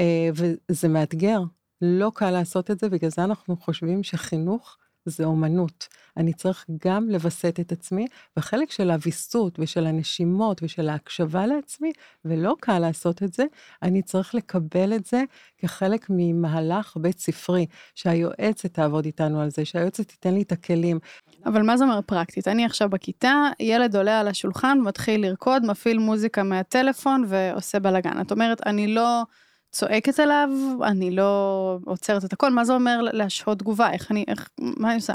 [0.00, 0.02] Uh,
[0.34, 1.40] וזה מאתגר,
[1.82, 5.88] לא קל לעשות את זה, בגלל זה אנחנו חושבים שחינוך זה אומנות.
[6.16, 11.92] אני צריך גם לווסת את עצמי, וחלק של הוויסות ושל הנשימות ושל ההקשבה לעצמי,
[12.24, 13.44] ולא קל לעשות את זה,
[13.82, 15.22] אני צריך לקבל את זה
[15.58, 20.98] כחלק ממהלך בית ספרי, שהיועצת תעבוד איתנו על זה, שהיועצת תיתן לי את הכלים.
[21.46, 22.48] אבל מה זה אומר פרקטית?
[22.48, 28.20] אני עכשיו בכיתה, ילד עולה על השולחן, מתחיל לרקוד, מפעיל מוזיקה מהטלפון ועושה בלאגן.
[28.20, 29.22] את אומרת, אני לא...
[29.70, 30.48] צועקת עליו,
[30.82, 33.92] אני לא עוצרת את הכל, מה זה אומר להשהות תגובה?
[33.92, 35.14] איך אני, איך, מה אני עושה?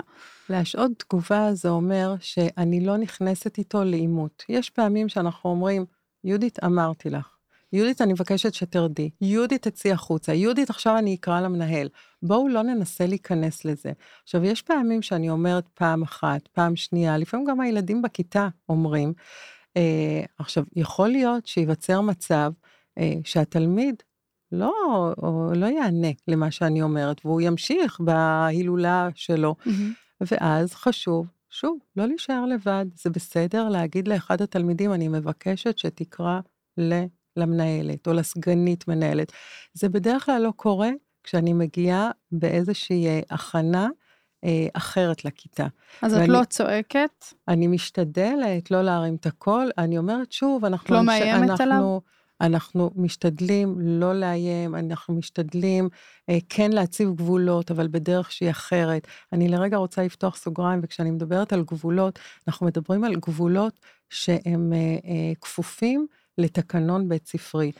[0.50, 4.44] להשהות תגובה זה אומר שאני לא נכנסת איתו לעימות.
[4.50, 5.86] יש פעמים שאנחנו אומרים,
[6.24, 7.36] יהודית, אמרתי לך.
[7.74, 9.10] יהודית, אני מבקשת שתרדי.
[9.22, 10.34] יהודית, תצאי החוצה.
[10.34, 11.89] יהודית, עכשיו אני אקרא למנהל.
[12.24, 13.91] בואו לא ננסה להיכנס לזה.
[14.24, 19.13] עכשיו, יש פעמים שאני אומרת פעם אחת, פעם שנייה, לפעמים גם הילדים בכיתה אומרים.
[19.78, 22.52] אה, עכשיו, יכול להיות שייווצר מצב
[22.98, 23.96] אה, שהתלמיד
[24.56, 25.13] לא,
[25.56, 29.56] לא יענה למה שאני אומרת, והוא ימשיך בהילולה שלו.
[29.60, 29.70] Mm-hmm.
[30.22, 32.86] ואז חשוב, שוב, לא להישאר לבד.
[32.96, 36.39] זה בסדר להגיד לאחד התלמידים, אני מבקשת שתקרא
[36.78, 37.04] ל...
[37.38, 39.32] למנהלת או לסגנית מנהלת.
[39.74, 40.89] זה בדרך כלל לא קורה
[41.24, 43.88] כשאני מגיעה באיזושהי אה, הכנה
[44.44, 45.68] אה, אחרת לכיתה.
[46.02, 47.26] אז ואני, את לא צועקת?
[47.48, 49.72] אני משתדלת לא להרים את הקול.
[49.78, 50.96] אני אומרת שוב, אנחנו...
[50.96, 51.98] לא מאיימת אנחנו, עליו?
[52.41, 55.89] אנחנו משתדלים לא לאיים, אנחנו משתדלים
[56.30, 59.08] אה, כן להציב גבולות, אבל בדרך שהיא אחרת.
[59.34, 64.78] אני לרגע רוצה לפתוח סוגריים, וכשאני מדברת על גבולות, אנחנו מדברים על גבולות שהם אה,
[64.80, 67.71] אה, כפופים לתקנון בית ספרי.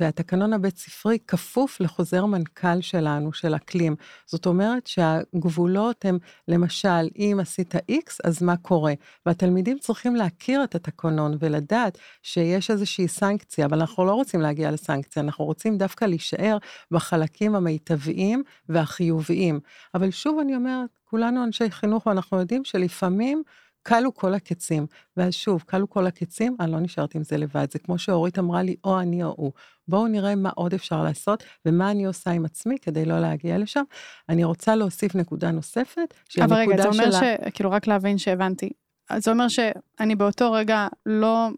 [0.00, 3.96] והתקנון הבית ספרי כפוף לחוזר מנכ"ל שלנו, של אקלים.
[4.26, 8.92] זאת אומרת שהגבולות הם, למשל, אם עשית X, אז מה קורה?
[9.26, 15.22] והתלמידים צריכים להכיר את התקנון ולדעת שיש איזושהי סנקציה, אבל אנחנו לא רוצים להגיע לסנקציה,
[15.22, 16.58] אנחנו רוצים דווקא להישאר
[16.90, 19.60] בחלקים המיטביים והחיוביים.
[19.94, 23.42] אבל שוב אני אומרת, כולנו אנשי חינוך ואנחנו יודעים שלפעמים
[23.86, 24.86] כלו כל הקצים.
[25.16, 27.66] ואז שוב, כלו כל הקצים, אני לא נשארת עם זה לבד.
[27.72, 29.52] זה כמו שאורית אמרה לי, או אני או הוא.
[29.88, 33.82] בואו נראה מה עוד אפשר לעשות, ומה אני עושה עם עצמי כדי לא להגיע לשם.
[34.28, 36.64] אני רוצה להוסיף נקודה נוספת, שהיא הנקודה שלה...
[36.64, 37.20] אבל רגע, זה אומר שלה...
[37.20, 37.54] ש...
[37.54, 38.70] כאילו, רק להבין שהבנתי.
[39.16, 41.48] זה אומר שאני באותו רגע לא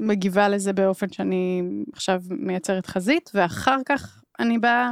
[0.00, 4.90] מגיבה לזה באופן שאני עכשיו מייצרת חזית, ואחר כך אני באה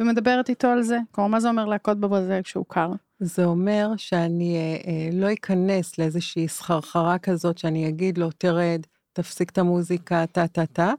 [0.00, 0.98] ומדברת איתו על זה.
[1.10, 2.92] כלומר, מה זה אומר להכות בברזל כשהוא קר?
[3.20, 8.80] זה אומר שאני אה, אה, לא אכנס לאיזושהי סחרחרה כזאת, שאני אגיד לו, תרד,
[9.12, 10.92] תפסיק את המוזיקה, טה-טה-טה,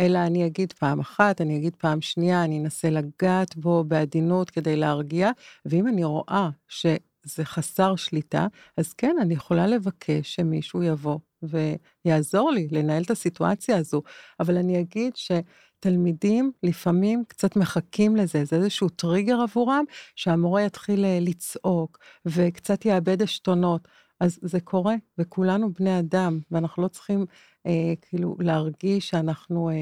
[0.00, 4.76] אלא אני אגיד פעם אחת, אני אגיד פעם שנייה, אני אנסה לגעת בו בעדינות כדי
[4.76, 5.30] להרגיע,
[5.66, 12.68] ואם אני רואה שזה חסר שליטה, אז כן, אני יכולה לבקש שמישהו יבוא ויעזור לי
[12.70, 14.02] לנהל את הסיטואציה הזו,
[14.40, 15.32] אבל אני אגיד ש...
[15.80, 19.84] תלמידים לפעמים קצת מחכים לזה, זה איזשהו טריגר עבורם,
[20.16, 23.88] שהמורה יתחיל אה, לצעוק וקצת יאבד עשתונות.
[24.20, 27.26] אז זה קורה, וכולנו בני אדם, ואנחנו לא צריכים
[27.66, 29.74] אה, כאילו להרגיש שאנחנו אה,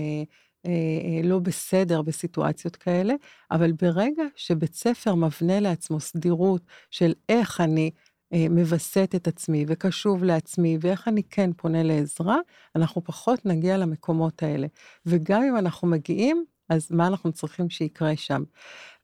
[0.66, 3.14] אה, אה, לא בסדר בסיטואציות כאלה,
[3.50, 7.90] אבל ברגע שבית ספר מבנה לעצמו סדירות של איך אני
[8.51, 12.38] מווסת את עצמי וקשוב לעצמי, ואיך אני כן פונה לעזרה,
[12.77, 14.66] אנחנו פחות נגיע למקומות האלה.
[15.07, 18.42] וגם אם אנחנו מגיעים, אז מה אנחנו צריכים שיקרה שם?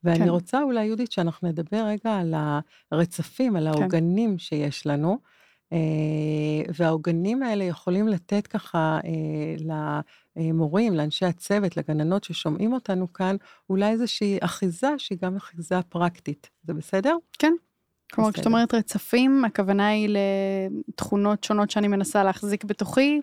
[0.03, 0.29] ואני כן.
[0.29, 2.33] רוצה אולי, יהודית, שאנחנו נדבר רגע על
[2.91, 3.81] הרצפים, על כן.
[3.81, 4.37] העוגנים כן.
[4.37, 5.17] שיש לנו.
[5.73, 5.77] אה,
[6.75, 9.81] והעוגנים האלה יכולים לתת ככה אה,
[10.35, 13.35] למורים, לאנשי הצוות, לגננות ששומעים אותנו כאן,
[13.69, 16.49] אולי איזושהי אחיזה שהיא גם אחיזה פרקטית.
[16.63, 17.15] זה בסדר?
[17.39, 17.53] כן.
[18.13, 20.09] כלומר, כשאת אומרת רצפים, הכוונה היא
[20.89, 23.21] לתכונות שונות שאני מנסה להחזיק בתוכי.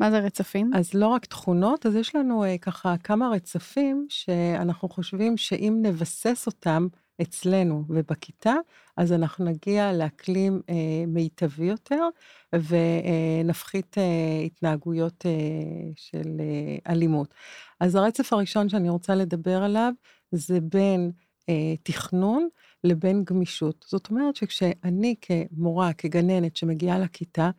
[0.00, 0.70] מה זה רצפים?
[0.74, 6.46] אז לא רק תכונות, אז יש לנו אה, ככה כמה רצפים שאנחנו חושבים שאם נבסס
[6.46, 6.86] אותם
[7.22, 8.54] אצלנו ובכיתה,
[8.96, 10.74] אז אנחנו נגיע לאקלים אה,
[11.06, 12.08] מיטבי יותר
[12.52, 15.32] ונפחית אה, התנהגויות אה,
[15.96, 17.34] של אה, אלימות.
[17.80, 19.92] אז הרצף הראשון שאני רוצה לדבר עליו
[20.32, 21.10] זה בין
[21.48, 22.48] אה, תכנון
[22.84, 23.84] לבין גמישות.
[23.88, 27.50] זאת אומרת שכשאני כמורה, כגננת שמגיעה לכיתה,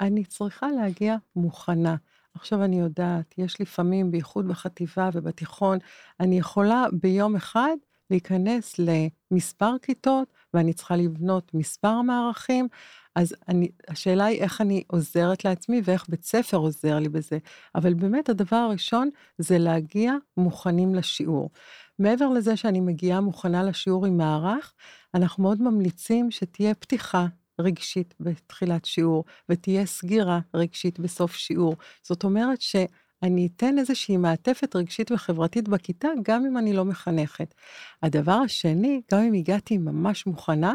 [0.00, 1.96] אני צריכה להגיע מוכנה.
[2.34, 5.78] עכשיו אני יודעת, יש לפעמים, בייחוד בחטיבה ובתיכון,
[6.20, 7.76] אני יכולה ביום אחד
[8.10, 12.68] להיכנס למספר כיתות, ואני צריכה לבנות מספר מערכים,
[13.14, 17.38] אז אני, השאלה היא איך אני עוזרת לעצמי ואיך בית ספר עוזר לי בזה.
[17.74, 21.50] אבל באמת הדבר הראשון זה להגיע מוכנים לשיעור.
[21.98, 24.72] מעבר לזה שאני מגיעה מוכנה לשיעור עם מערך,
[25.14, 27.26] אנחנו מאוד ממליצים שתהיה פתיחה
[27.60, 31.76] רגשית בתחילת שיעור, ותהיה סגירה רגשית בסוף שיעור.
[32.02, 37.54] זאת אומרת שאני אתן איזושהי מעטפת רגשית וחברתית בכיתה, גם אם אני לא מחנכת.
[38.02, 40.72] הדבר השני, גם אם הגעתי ממש מוכנה,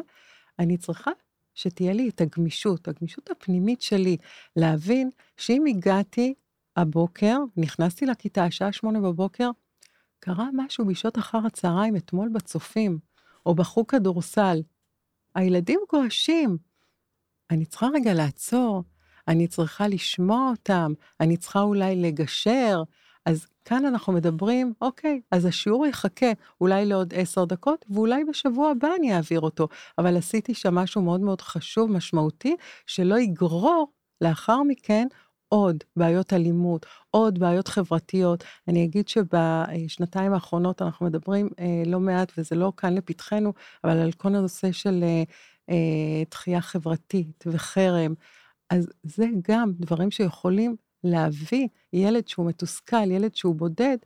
[0.59, 1.11] אני צריכה
[1.55, 4.17] שתהיה לי את הגמישות, הגמישות הפנימית שלי,
[4.55, 6.33] להבין שאם הגעתי
[6.75, 9.49] הבוקר, נכנסתי לכיתה, השעה שמונה בבוקר,
[10.19, 12.99] קרה משהו בשעות אחר הצהריים אתמול בצופים,
[13.45, 14.61] או בחוג כדורסל.
[15.35, 16.57] הילדים גועשים.
[17.51, 18.83] אני צריכה רגע לעצור,
[19.27, 22.83] אני צריכה לשמוע אותם, אני צריכה אולי לגשר.
[23.25, 28.87] אז כאן אנחנו מדברים, אוקיי, אז השיעור יחכה אולי לעוד עשר דקות, ואולי בשבוע הבא
[28.99, 32.55] אני אעביר אותו, אבל עשיתי שם משהו מאוד מאוד חשוב, משמעותי,
[32.85, 35.07] שלא יגרור לאחר מכן
[35.49, 38.43] עוד בעיות אלימות, עוד בעיות חברתיות.
[38.67, 44.11] אני אגיד שבשנתיים האחרונות אנחנו מדברים אה, לא מעט, וזה לא כאן לפתחנו, אבל על
[44.11, 45.23] כל הנושא של אה,
[45.69, 48.13] אה, דחייה חברתית וחרם.
[48.69, 53.97] אז זה גם דברים שיכולים להביא ילד שהוא מתוסכל, ילד שהוא בודד,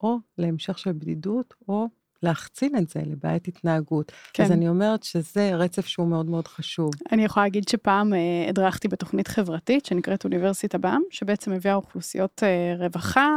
[0.00, 1.86] או להמשך של בדידות, או
[2.22, 4.12] להחצין את זה לבעיית התנהגות.
[4.32, 4.42] כן.
[4.44, 6.90] אז אני אומרת שזה רצף שהוא מאוד מאוד חשוב.
[7.12, 12.74] אני יכולה להגיד שפעם אה, הדרכתי בתוכנית חברתית שנקראת אוניברסיטה בעם, שבעצם מביאה אוכלוסיות אה,
[12.78, 13.28] רווחה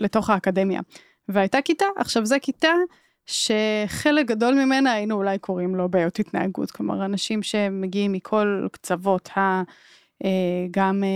[0.00, 0.80] לתוך האקדמיה.
[1.28, 2.72] והייתה כיתה, עכשיו זו כיתה
[3.26, 9.62] שחלק גדול ממנה היינו אולי קוראים לו בעיות התנהגות, כלומר אנשים שמגיעים מכל קצוות ה...
[10.24, 11.08] אה, גם אה,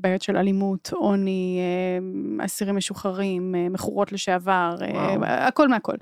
[0.00, 5.24] בעיות של אלימות, עוני, אה, אסירים משוחררים, מכורות לשעבר, וואו.
[5.24, 5.94] הכל מהכל.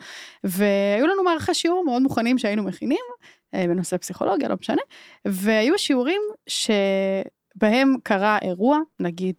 [0.45, 3.05] והיו לנו מערכי שיעור מאוד מוכנים שהיינו מכינים,
[3.53, 4.83] בנושא פסיכולוגיה, לא משנה,
[5.25, 6.71] והיו שיעורים ש...
[7.61, 9.35] בהם קרה אירוע, נגיד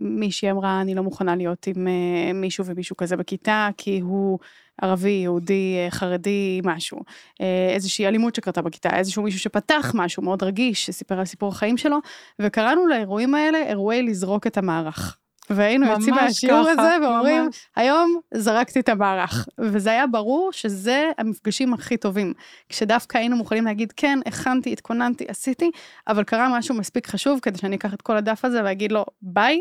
[0.00, 1.88] מישהי אמרה אני לא מוכנה להיות עם
[2.34, 4.38] מישהו ומישהו כזה בכיתה כי הוא
[4.82, 6.98] ערבי, יהודי, אה, חרדי, משהו.
[7.40, 11.76] אה, איזושהי אלימות שקרתה בכיתה, איזשהו מישהו שפתח משהו מאוד רגיש, שסיפר על סיפור החיים
[11.76, 11.98] שלו,
[12.38, 15.16] וקראנו לאירועים האלה אירועי לזרוק את המערך.
[15.50, 17.68] והיינו יוצאים מהשיעור הזה ואומרים, ממש.
[17.76, 19.48] היום זרקתי את המערך.
[19.58, 22.32] וזה היה ברור שזה המפגשים הכי טובים.
[22.68, 25.70] כשדווקא היינו מוכנים להגיד, כן, הכנתי, התכוננתי, עשיתי,
[26.08, 29.60] אבל קרה משהו מספיק חשוב כדי שאני אקח את כל הדף הזה ואגיד לו, ביי,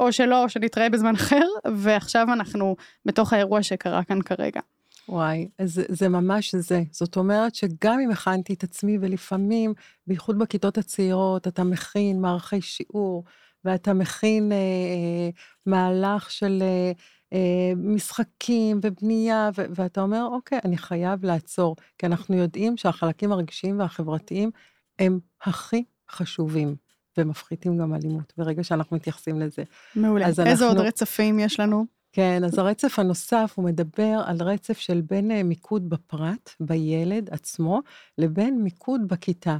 [0.00, 1.46] או שלא, או שנתראה בזמן אחר,
[1.76, 2.76] ועכשיו אנחנו
[3.06, 4.60] בתוך האירוע שקרה כאן כרגע.
[5.08, 6.82] וואי, זה, זה ממש זה.
[6.90, 9.74] זאת אומרת שגם אם הכנתי את עצמי, ולפעמים,
[10.06, 13.24] בייחוד בכיתות הצעירות, אתה מכין מערכי שיעור,
[13.64, 15.30] ואתה מכין אה, אה,
[15.66, 16.92] מהלך של אה,
[17.32, 23.78] אה, משחקים ובנייה, ו- ואתה אומר, אוקיי, אני חייב לעצור, כי אנחנו יודעים שהחלקים הרגשיים
[23.78, 24.50] והחברתיים
[24.98, 26.76] הם הכי חשובים.
[27.22, 29.62] ומפחיתים גם אלימות, ברגע שאנחנו מתייחסים לזה.
[29.96, 30.26] מעולה.
[30.26, 30.66] איזה אנחנו...
[30.66, 31.86] עוד רצפים יש לנו?
[32.12, 37.80] כן, אז הרצף הנוסף, הוא מדבר על רצף של בין אה, מיקוד בפרט, בילד עצמו,
[38.18, 39.56] לבין מיקוד בכיתה.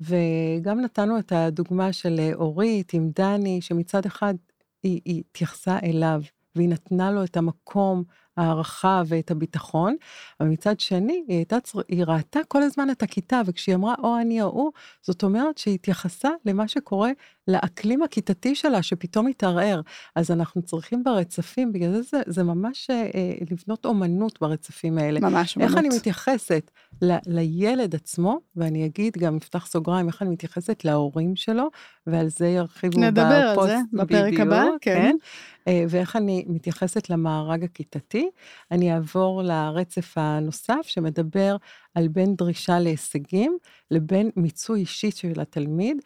[0.00, 4.34] וגם נתנו את הדוגמה של אה, אורית עם דני, שמצד אחד
[4.82, 6.22] היא, היא התייחסה אליו,
[6.56, 8.04] והיא נתנה לו את המקום
[8.36, 9.96] הערכה ואת הביטחון,
[10.40, 11.56] אבל מצד שני, היא, הייתה,
[11.88, 14.70] היא ראתה כל הזמן את הכיתה, וכשהיא אמרה, או אני או הוא,
[15.02, 17.10] זאת אומרת שהיא התייחסה למה שקורה
[17.48, 19.80] לאקלים הכיתתי שלה, שפתאום התערער.
[20.16, 25.20] אז אנחנו צריכים ברצפים, בגלל זה זה, זה ממש אה, אה לבנות אומנות ברצפים האלה.
[25.20, 25.70] ממש אומנות.
[25.70, 26.70] איך אני מתייחסת
[27.02, 31.68] ל, לילד עצמו, ואני אגיד גם, נפתח סוגריים, איך אני מתייחסת להורים שלו,
[32.06, 33.10] ועל זה ירחיבו בפוסט.
[33.10, 34.94] נדבר על זה בפרק הבא, כן.
[34.94, 35.16] כן.
[35.68, 38.30] אה, ואיך אני מתייחסת למארג הכיתתי.
[38.70, 41.56] אני אעבור לרצף הנוסף, שמדבר
[41.94, 43.58] על בין דרישה להישגים
[43.90, 45.96] לבין מיצוי אישי של התלמיד.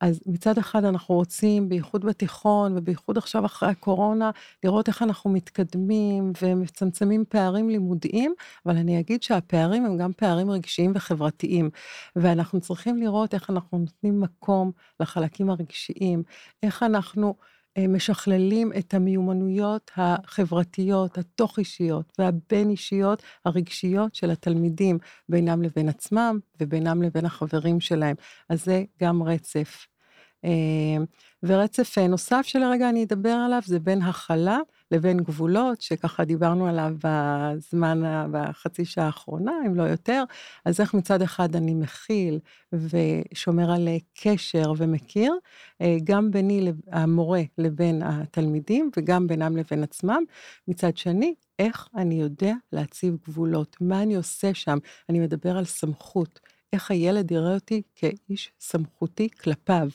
[0.00, 4.30] אז מצד אחד אנחנו רוצים, בייחוד בתיכון ובייחוד עכשיו אחרי הקורונה,
[4.64, 8.34] לראות איך אנחנו מתקדמים ומצמצמים פערים לימודיים,
[8.66, 11.70] אבל אני אגיד שהפערים הם גם פערים רגשיים וחברתיים,
[12.16, 16.22] ואנחנו צריכים לראות איך אנחנו נותנים מקום לחלקים הרגשיים,
[16.62, 17.34] איך אנחנו...
[17.88, 24.98] משכללים את המיומנויות החברתיות, התוך-אישיות והבין-אישיות הרגשיות של התלמידים
[25.28, 28.16] בינם לבין עצמם ובינם לבין החברים שלהם.
[28.48, 29.86] אז זה גם רצף.
[30.44, 31.04] אה,
[31.42, 34.58] ורצף אה, נוסף שלרגע אני אדבר עליו זה בין הכלה
[34.90, 40.24] לבין גבולות, שככה דיברנו עליו בזמן, בחצי שעה האחרונה, אם לא יותר.
[40.64, 42.38] אז איך מצד אחד אני מכיל
[42.72, 45.32] ושומר על קשר ומכיר,
[45.80, 50.22] אה, גם ביני, המורה, לבין התלמידים, וגם בינם לבין עצמם.
[50.68, 54.78] מצד שני, איך אני יודע להציב גבולות, מה אני עושה שם.
[55.08, 56.40] אני מדבר על סמכות,
[56.72, 59.88] איך הילד יראה אותי כאיש סמכותי כלפיו.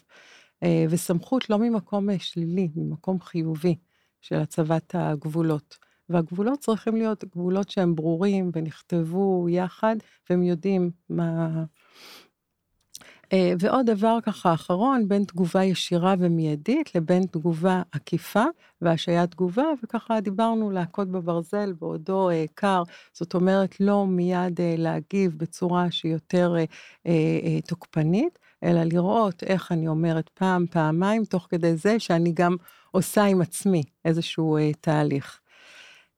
[0.64, 3.76] אה, וסמכות לא ממקום שלילי, ממקום חיובי.
[4.22, 5.78] של הצבת הגבולות.
[6.10, 9.96] והגבולות צריכים להיות גבולות שהם ברורים ונכתבו יחד,
[10.30, 11.64] והם יודעים מה...
[13.34, 18.44] אה, ועוד דבר ככה אחרון, בין תגובה ישירה ומיידית לבין תגובה עקיפה
[18.82, 25.38] והשעיית תגובה, וככה דיברנו להכות בברזל בעודו אה, קר, זאת אומרת לא מיד אה, להגיב
[25.38, 26.56] בצורה שהיא יותר
[27.08, 32.56] אה, תוקפנית, אלא לראות איך אני אומרת פעם, פעמיים, תוך כדי זה שאני גם
[32.92, 35.40] עושה עם עצמי איזשהו אה, תהליך.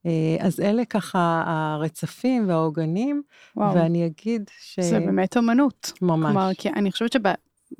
[0.05, 3.23] אה, אז אלה ככה הרצפים והעוגנים,
[3.55, 3.75] וואו.
[3.75, 4.79] ואני אגיד ש...
[4.79, 5.91] זה באמת אמנות.
[6.01, 6.31] ממש.
[6.31, 7.21] כלומר, כי אני חושבת שב...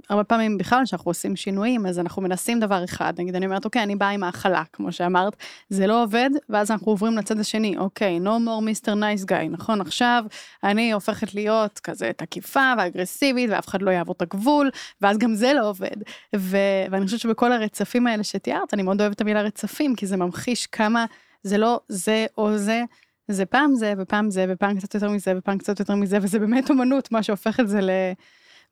[0.09, 3.83] הרבה פעמים בכלל כשאנחנו עושים שינויים אז אנחנו מנסים דבר אחד נגיד אני אומרת אוקיי
[3.83, 5.35] אני באה עם האכלה כמו שאמרת
[5.69, 8.87] זה לא עובד ואז אנחנו עוברים לצד השני אוקיי no more Mr.
[8.89, 10.23] nice guy נכון עכשיו
[10.63, 14.69] אני הופכת להיות כזה תקיפה ואגרסיבית ואף אחד לא יעבור את הגבול
[15.01, 15.95] ואז גם זה לא עובד
[16.35, 16.57] ו...
[16.91, 20.67] ואני חושבת שבכל הרצפים האלה שתיארת אני מאוד אוהבת את המילה רצפים כי זה ממחיש
[20.67, 21.05] כמה
[21.43, 22.83] זה לא זה או זה.
[23.27, 26.69] זה פעם זה ופעם זה ופעם קצת יותר מזה ופעם קצת יותר מזה וזה באמת
[26.69, 27.89] אומנות מה שהופך את זה ל...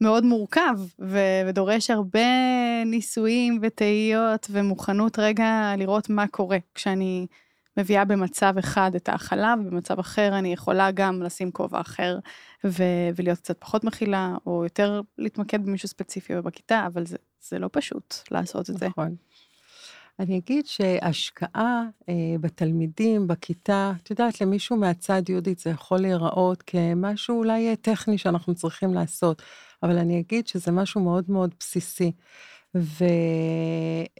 [0.01, 2.19] מאוד מורכב ו- ודורש הרבה
[2.85, 7.27] ניסויים ותהיות ומוכנות רגע לראות מה קורה כשאני
[7.77, 12.19] מביאה במצב אחד את ההכלה ובמצב אחר אני יכולה גם לשים כובע אחר
[12.65, 17.69] ו- ולהיות קצת פחות מכילה או יותר להתמקד במישהו ספציפי בכיתה אבל זה, זה לא
[17.71, 18.87] פשוט לעשות את זה.
[18.87, 19.15] נכון.
[20.19, 27.37] אני אגיד שהשקעה אה, בתלמידים, בכיתה, את יודעת, למישהו מהצד, יהודית, זה יכול להיראות כמשהו
[27.37, 29.41] אולי אה, טכני שאנחנו צריכים לעשות,
[29.83, 32.11] אבל אני אגיד שזה משהו מאוד מאוד בסיסי.
[32.77, 33.05] ו,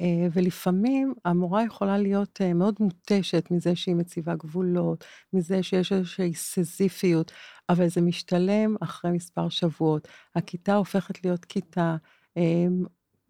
[0.02, 6.34] אה, ולפעמים המורה יכולה להיות אה, מאוד מותשת מזה שהיא מציבה גבולות, מזה שיש איזושהי
[6.34, 7.32] סזיפיות,
[7.70, 10.08] אבל זה משתלם אחרי מספר שבועות.
[10.36, 11.96] הכיתה הופכת להיות כיתה.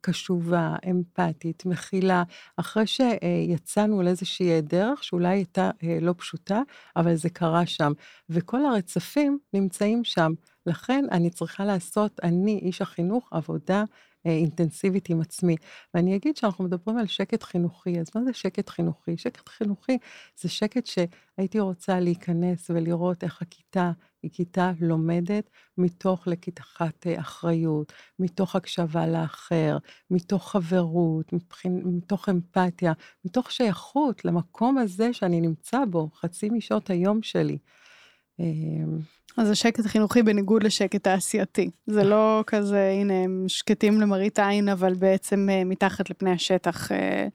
[0.08, 2.24] אה, קשובה, אמפתית, מכילה,
[2.58, 5.72] אחרי שיצאנו לאיזושהי דרך שאולי הייתה
[6.02, 6.62] לא פשוטה,
[6.96, 7.92] אבל זה קרה שם.
[8.30, 10.32] וכל הרצפים נמצאים שם.
[10.66, 13.84] לכן אני צריכה לעשות, אני, איש החינוך, עבודה אה,
[14.26, 15.56] אינטנסיבית עם עצמי.
[15.94, 19.18] ואני אגיד שאנחנו מדברים על שקט חינוכי, אז מה זה שקט חינוכי?
[19.18, 19.98] שקט חינוכי
[20.38, 23.92] זה שקט שהייתי רוצה להיכנס ולראות איך הכיתה
[24.24, 29.78] היא כיתה לומדת מתוך לקיחת אה, אחריות, מתוך הקשבה לאחר,
[30.12, 32.94] מתוך חברות, מבחין, מתוך אמפתיה,
[33.26, 37.58] מתוך שייכות למקום הזה שאני נמצא בו, חצי משעות היום שלי.
[39.38, 41.70] אז השקט החינוכי בניגוד לשקט העשייתי.
[41.88, 47.28] זה לא כזה, הנה, הם שקטים למראית עין, אבל בעצם אה, מתחת לפני השטח אה,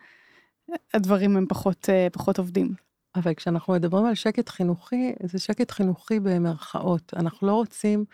[0.95, 2.75] הדברים הם פחות, אה, פחות עובדים.
[3.15, 7.15] אבל כשאנחנו מדברים על שקט חינוכי, זה שקט חינוכי במרכאות.
[7.17, 8.05] אנחנו לא רוצים,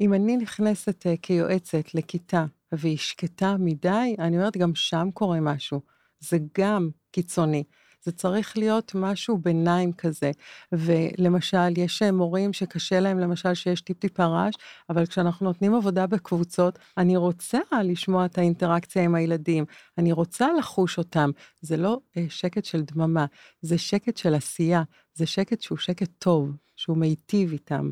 [0.00, 5.80] אם אני נכנסת כיועצת לכיתה והיא שקטה מדי, אני אומרת, גם שם קורה משהו.
[6.20, 7.64] זה גם קיצוני.
[8.04, 10.30] זה צריך להיות משהו ביניים כזה.
[10.72, 14.54] ולמשל, יש מורים שקשה להם, למשל, שיש טיפ-טיפה רעש,
[14.90, 19.64] אבל כשאנחנו נותנים עבודה בקבוצות, אני רוצה לשמוע את האינטראקציה עם הילדים,
[19.98, 21.30] אני רוצה לחוש אותם.
[21.60, 23.26] זה לא אה, שקט של דממה,
[23.62, 24.82] זה שקט של עשייה,
[25.14, 27.90] זה שקט שהוא שקט טוב, שהוא מיטיב איתם.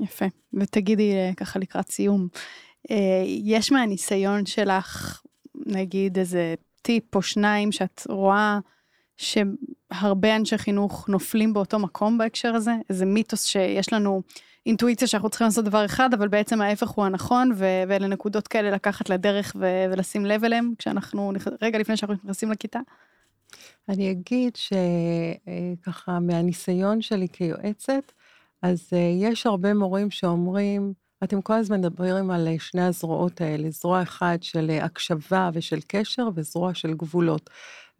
[0.00, 0.26] יפה.
[0.54, 2.28] ותגידי, אה, ככה לקראת סיום,
[2.90, 5.22] אה, יש מהניסיון שלך,
[5.66, 8.58] נגיד איזה טיפ או שניים שאת רואה
[9.18, 14.22] שהרבה אנשי חינוך נופלים באותו מקום בהקשר הזה, איזה מיתוס שיש לנו
[14.66, 18.70] אינטואיציה שאנחנו צריכים לעשות דבר אחד, אבל בעצם ההפך הוא הנכון, ו- ואלה נקודות כאלה
[18.70, 22.80] לקחת לדרך ו- ולשים לב אליהם, כשאנחנו, רגע לפני שאנחנו נכנסים לכיתה.
[23.88, 28.12] אני אגיד שככה, מהניסיון שלי כיועצת,
[28.62, 30.92] אז אה, יש הרבה מורים שאומרים,
[31.24, 35.78] אתם כל הזמן מדברים על אה, שני הזרועות האלה, זרוע אחת של אה, הקשבה ושל
[35.86, 37.50] קשר וזרוע של גבולות.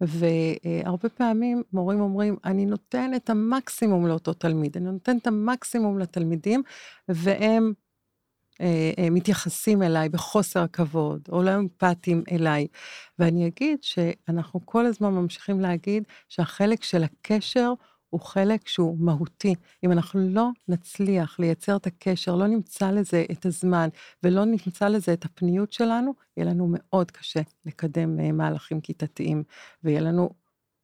[0.01, 6.63] והרבה פעמים מורים אומרים, אני נותן את המקסימום לאותו תלמיד, אני נותן את המקסימום לתלמידים,
[7.09, 7.73] והם
[8.61, 12.67] אה, אה, מתייחסים אליי בחוסר הכבוד, או לא אמפתיים אליי.
[13.19, 17.73] ואני אגיד שאנחנו כל הזמן ממשיכים להגיד שהחלק של הקשר
[18.09, 19.55] הוא חלק שהוא מהותי.
[19.83, 23.89] אם אנחנו לא נצליח לייצר את הקשר, לא נמצא לזה את הזמן
[24.23, 29.43] ולא נמצא לזה את הפניות שלנו, יהיה לנו מאוד קשה לקדם אה, מהלכים כיתתיים,
[29.83, 30.29] ויהיה לנו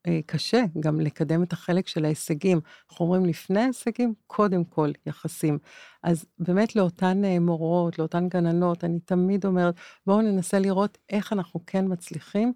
[0.08, 2.60] אה, קשה גם לקדם את החלק של ההישגים.
[2.90, 5.58] אנחנו אומרים לפני ההישגים, קודם כל יחסים.
[6.04, 11.60] אז באמת לאותן אה, מורות, לאותן גננות, אני תמיד אומרת, בואו ננסה לראות איך אנחנו
[11.68, 12.54] כן מצליחים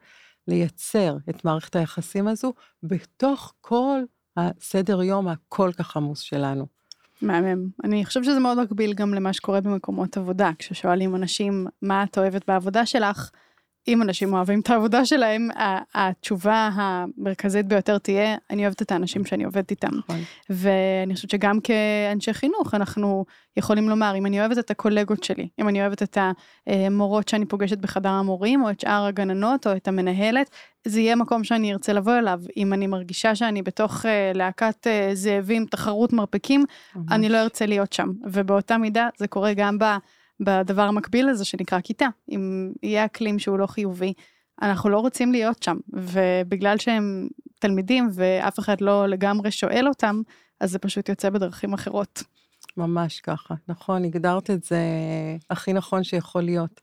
[0.48, 2.54] לייצר את מערכת היחסים הזו
[2.84, 4.02] בתוך כל
[4.40, 6.66] הסדר יום הכל כך עמוס שלנו.
[7.22, 7.68] מהמם.
[7.84, 12.48] אני חושבת שזה מאוד מקביל גם למה שקורה במקומות עבודה, כששואלים אנשים מה את אוהבת
[12.48, 13.30] בעבודה שלך,
[13.88, 15.50] אם אנשים אוהבים את העבודה שלהם,
[15.94, 19.96] התשובה המרכזית ביותר תהיה, אני אוהבת את האנשים שאני עובדת איתם.
[19.98, 20.20] נכון.
[20.50, 23.26] ואני חושבת שגם כאנשי חינוך, אנחנו
[23.58, 26.18] יכולים לומר, אם אני אוהבת את הקולגות שלי, אם אני אוהבת את
[26.68, 30.50] המורות שאני פוגשת בחדר המורים, או את שאר הגננות, או את המנהלת,
[30.88, 32.42] זה יהיה מקום שאני ארצה לבוא אליו.
[32.58, 36.66] אם אני מרגישה שאני בתוך uh, להקת uh, זאבים, תחרות מרפקים,
[36.96, 37.06] ממש.
[37.12, 38.10] אני לא ארצה להיות שם.
[38.24, 39.84] ובאותה מידה זה קורה גם ב...
[40.40, 42.08] בדבר המקביל הזה שנקרא כיתה.
[42.30, 44.14] אם יהיה אקלים שהוא לא חיובי,
[44.62, 47.28] אנחנו לא רוצים להיות שם, ובגלל שהם
[47.60, 50.22] תלמידים ואף אחד לא לגמרי שואל אותם,
[50.60, 52.24] אז זה פשוט יוצא בדרכים אחרות.
[52.78, 54.80] ממש ככה, נכון, הגדרת את זה
[55.50, 56.82] הכי נכון שיכול להיות.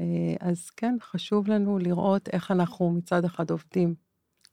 [0.00, 3.94] אה, אז כן, חשוב לנו לראות איך אנחנו מצד אחד עובדים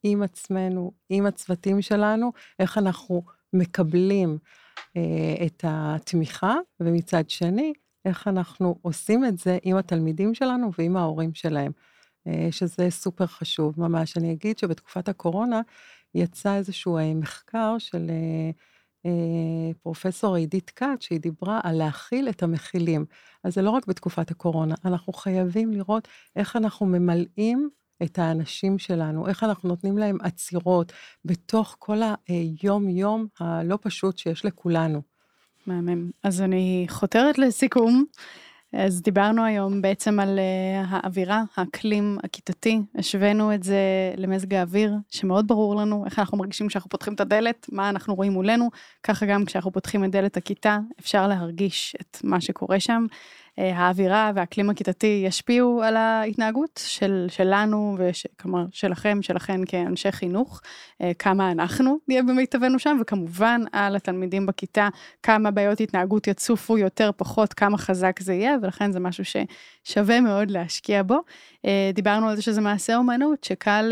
[0.04, 3.24] עם עצמנו, עם הצוותים שלנו, איך אנחנו
[3.54, 4.38] מקבלים
[4.98, 7.74] אה, את התמיכה, ומצד שני,
[8.06, 11.72] איך אנחנו עושים את זה עם התלמידים שלנו ועם ההורים שלהם,
[12.28, 14.18] אה, שזה סופר חשוב ממש.
[14.18, 15.62] אני אגיד שבתקופת הקורונה
[16.16, 18.12] יצא איזשהו אה, מחקר של
[19.06, 19.12] אה,
[19.82, 23.06] פרופסור עידית כת, שהיא דיברה על להכיל את המכילים.
[23.44, 27.70] אז זה לא רק בתקופת הקורונה, אנחנו חייבים לראות איך אנחנו ממלאים
[28.04, 30.94] את האנשים שלנו, איך אנחנו נותנים להם עצירות
[31.26, 31.98] בתוך כל
[32.28, 35.02] היום-יום הלא פשוט שיש לכולנו.
[35.68, 36.12] מהמם.
[36.24, 38.06] אז אני חותרת לסיכום.
[38.74, 43.80] אז דיברנו היום בעצם על uh, האווירה, האקלים הכיתתי, השווינו את זה
[44.18, 48.32] למזג האוויר, שמאוד ברור לנו איך אנחנו מרגישים כשאנחנו פותחים את הדלת, מה אנחנו רואים
[48.32, 48.70] מולנו,
[49.04, 53.06] ככה גם כשאנחנו פותחים את דלת הכיתה, אפשר להרגיש את מה שקורה שם.
[53.60, 57.98] האווירה והאקלים הכיתתי ישפיעו על ההתנהגות של, שלנו,
[58.40, 60.62] כלומר שלכם, שלכם כאנשי חינוך,
[61.20, 64.90] כמה אנחנו נהיה במיטבנו שם, וכמובן על התלמידים בכיתה,
[65.24, 70.52] כמה בעיות התנהגות יצופו יותר, פחות, כמה חזק זה יהיה, ולכן זה משהו ששווה מאוד
[70.52, 71.20] להשקיע בו.
[71.94, 73.92] דיברנו על זה שזה מעשה אומנות, שקל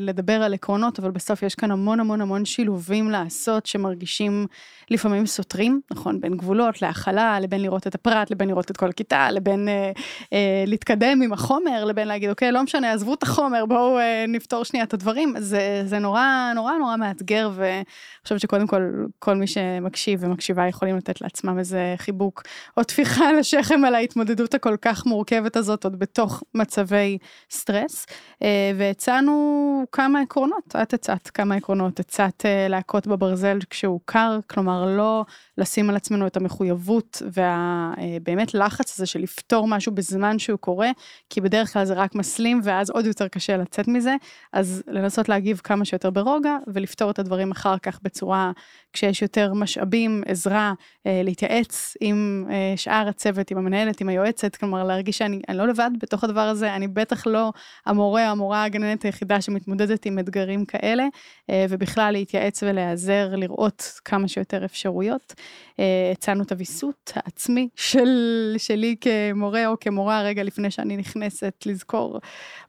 [0.00, 4.46] לדבר על עקרונות, אבל בסוף יש כאן המון המון המון שילובים לעשות, שמרגישים
[4.90, 9.30] לפעמים סותרים, נכון, בין גבולות להכלה, לבין לראות את הפרט, לבין לראות את כל הכיתה,
[9.30, 9.92] לבין אה,
[10.32, 14.64] אה, להתקדם עם החומר, לבין להגיד, אוקיי, לא משנה, עזבו את החומר, בואו אה, נפתור
[14.64, 15.34] שנייה את הדברים.
[15.38, 17.84] זה, זה נורא נורא נורא מאתגר, ואני
[18.22, 18.82] חושבת שקודם כל,
[19.18, 22.42] כל מי שמקשיב ומקשיבה יכולים לתת לעצמם איזה חיבוק
[22.76, 27.18] או טפיחה על השכם על ההתמודדות הכל כך מורכבת הזאת, עוד בתוך מצבי
[27.50, 28.06] סטרס.
[28.42, 34.96] אה, והצענו כמה עקרונות, את הצעת כמה עקרונות, הצעת אה, להכות בברזל כשהוא קר, כלומר
[34.96, 35.24] לא
[35.58, 40.90] לשים על עצמנו את המחויבות והבאמת אה, לחץ הזה של לפתור משהו בזמן שהוא קורה,
[41.30, 44.16] כי בדרך כלל זה רק מסלים ואז עוד יותר קשה לצאת מזה,
[44.52, 48.52] אז לנסות להגיב כמה שיותר ברוגע ולפתור את הדברים אחר כך בצורה,
[48.92, 50.72] כשיש יותר משאבים, עזרה,
[51.04, 56.40] להתייעץ עם שאר הצוות, עם המנהלת, עם היועצת, כלומר להרגיש שאני לא לבד בתוך הדבר
[56.40, 57.52] הזה, אני בטח לא
[57.86, 61.06] המורה, המורה, הגננת היחידה שמתמודדת עם אתגרים כאלה,
[61.50, 65.34] אה, ובכלל להתייעץ ולהיעזר, לראות כמה שיותר אפשרויות.
[65.80, 72.18] אה, הצענו את הוויסות העצמי של, שלי כמורה או כמורה רגע לפני שאני נכנסת, לזכור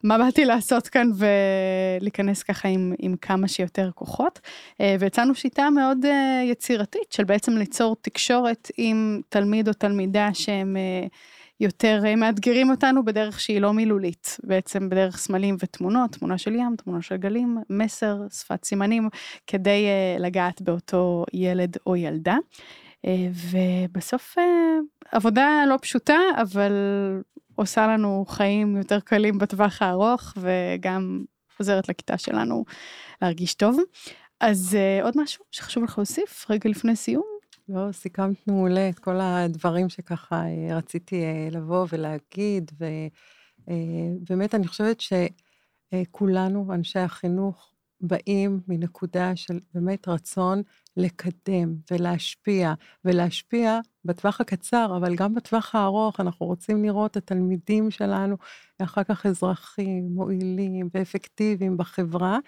[0.03, 1.09] מה באתי לעשות כאן
[1.99, 4.39] ולהיכנס ככה עם, עם כמה שיותר כוחות.
[4.81, 6.05] אה, והצענו שיטה מאוד
[6.43, 10.77] יצירתית של בעצם ליצור תקשורת עם תלמיד או תלמידה שהם...
[11.61, 16.75] יותר אה, מאתגרים אותנו בדרך שהיא לא מילולית, בעצם בדרך סמלים ותמונות, תמונה של ים,
[16.75, 19.09] תמונה של גלים, מסר, שפת סימנים,
[19.47, 19.85] כדי
[20.19, 22.37] לגעת באותו ילד או ילדה.
[23.51, 24.35] ובסוף
[25.11, 26.71] עבודה לא פשוטה, אבל
[27.55, 31.23] עושה לנו חיים יותר קלים בטווח הארוך, וגם
[31.59, 32.65] עוזרת לכיתה שלנו
[33.21, 33.77] להרגיש טוב.
[34.39, 37.39] אז uh, עוד משהו שחשוב לך להוסיף רגע לפני סיום?
[37.69, 42.71] לא, סיכמת מעולה את כל הדברים שככה אה, רציתי אה, לבוא ולהגיד,
[43.67, 50.61] ובאמת אני חושבת שכולנו, אנשי החינוך, באים מנקודה של באמת רצון
[50.97, 52.73] לקדם ולהשפיע,
[53.05, 58.37] ולהשפיע בטווח הקצר, אבל גם בטווח הארוך, אנחנו רוצים לראות את התלמידים שלנו
[58.81, 62.39] אחר כך אזרחים, מועילים ואפקטיביים בחברה.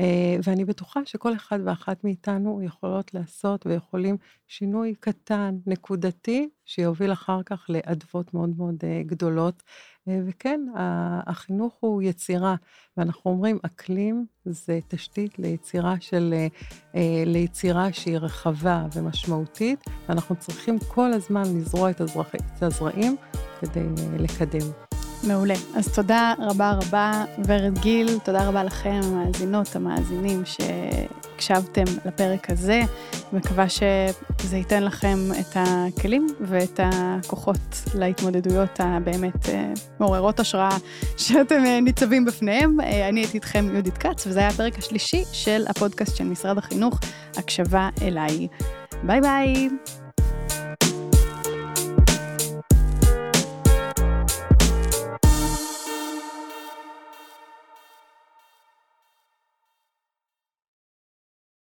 [0.00, 4.16] אה, ואני בטוחה שכל אחד ואחת מאיתנו יכולות לעשות ויכולים
[4.48, 9.62] שינוי קטן, נקודתי, שיוביל אחר כך לאדוות מאוד מאוד אה, גדולות.
[10.08, 10.60] אה, וכן,
[11.26, 12.54] החינוך הוא יצירה,
[12.96, 16.34] ואנחנו אומרים, אקלים זה תשתית ליצירה של,
[17.26, 22.00] ליצירה שהיא רחבה ומשמעותית, ואנחנו צריכים כל הזמן לזרוע את
[22.62, 23.16] הזרעים
[23.60, 23.86] כדי
[24.18, 24.89] לקדם.
[25.22, 25.54] מעולה.
[25.74, 32.80] אז תודה רבה רבה, ורד גיל, תודה רבה לכם, המאזינות, המאזינים, שהקשבתם לפרק הזה.
[33.32, 40.76] מקווה שזה ייתן לכם את הכלים ואת הכוחות להתמודדויות הבאמת אה, מעוררות השראה
[41.16, 42.80] שאתם אה, ניצבים בפניהם.
[42.80, 47.00] אה, אני הייתי איתכם יהודית כץ, וזה היה הפרק השלישי של הפודקאסט של משרד החינוך,
[47.36, 48.48] הקשבה אליי.
[49.02, 49.68] ביי ביי.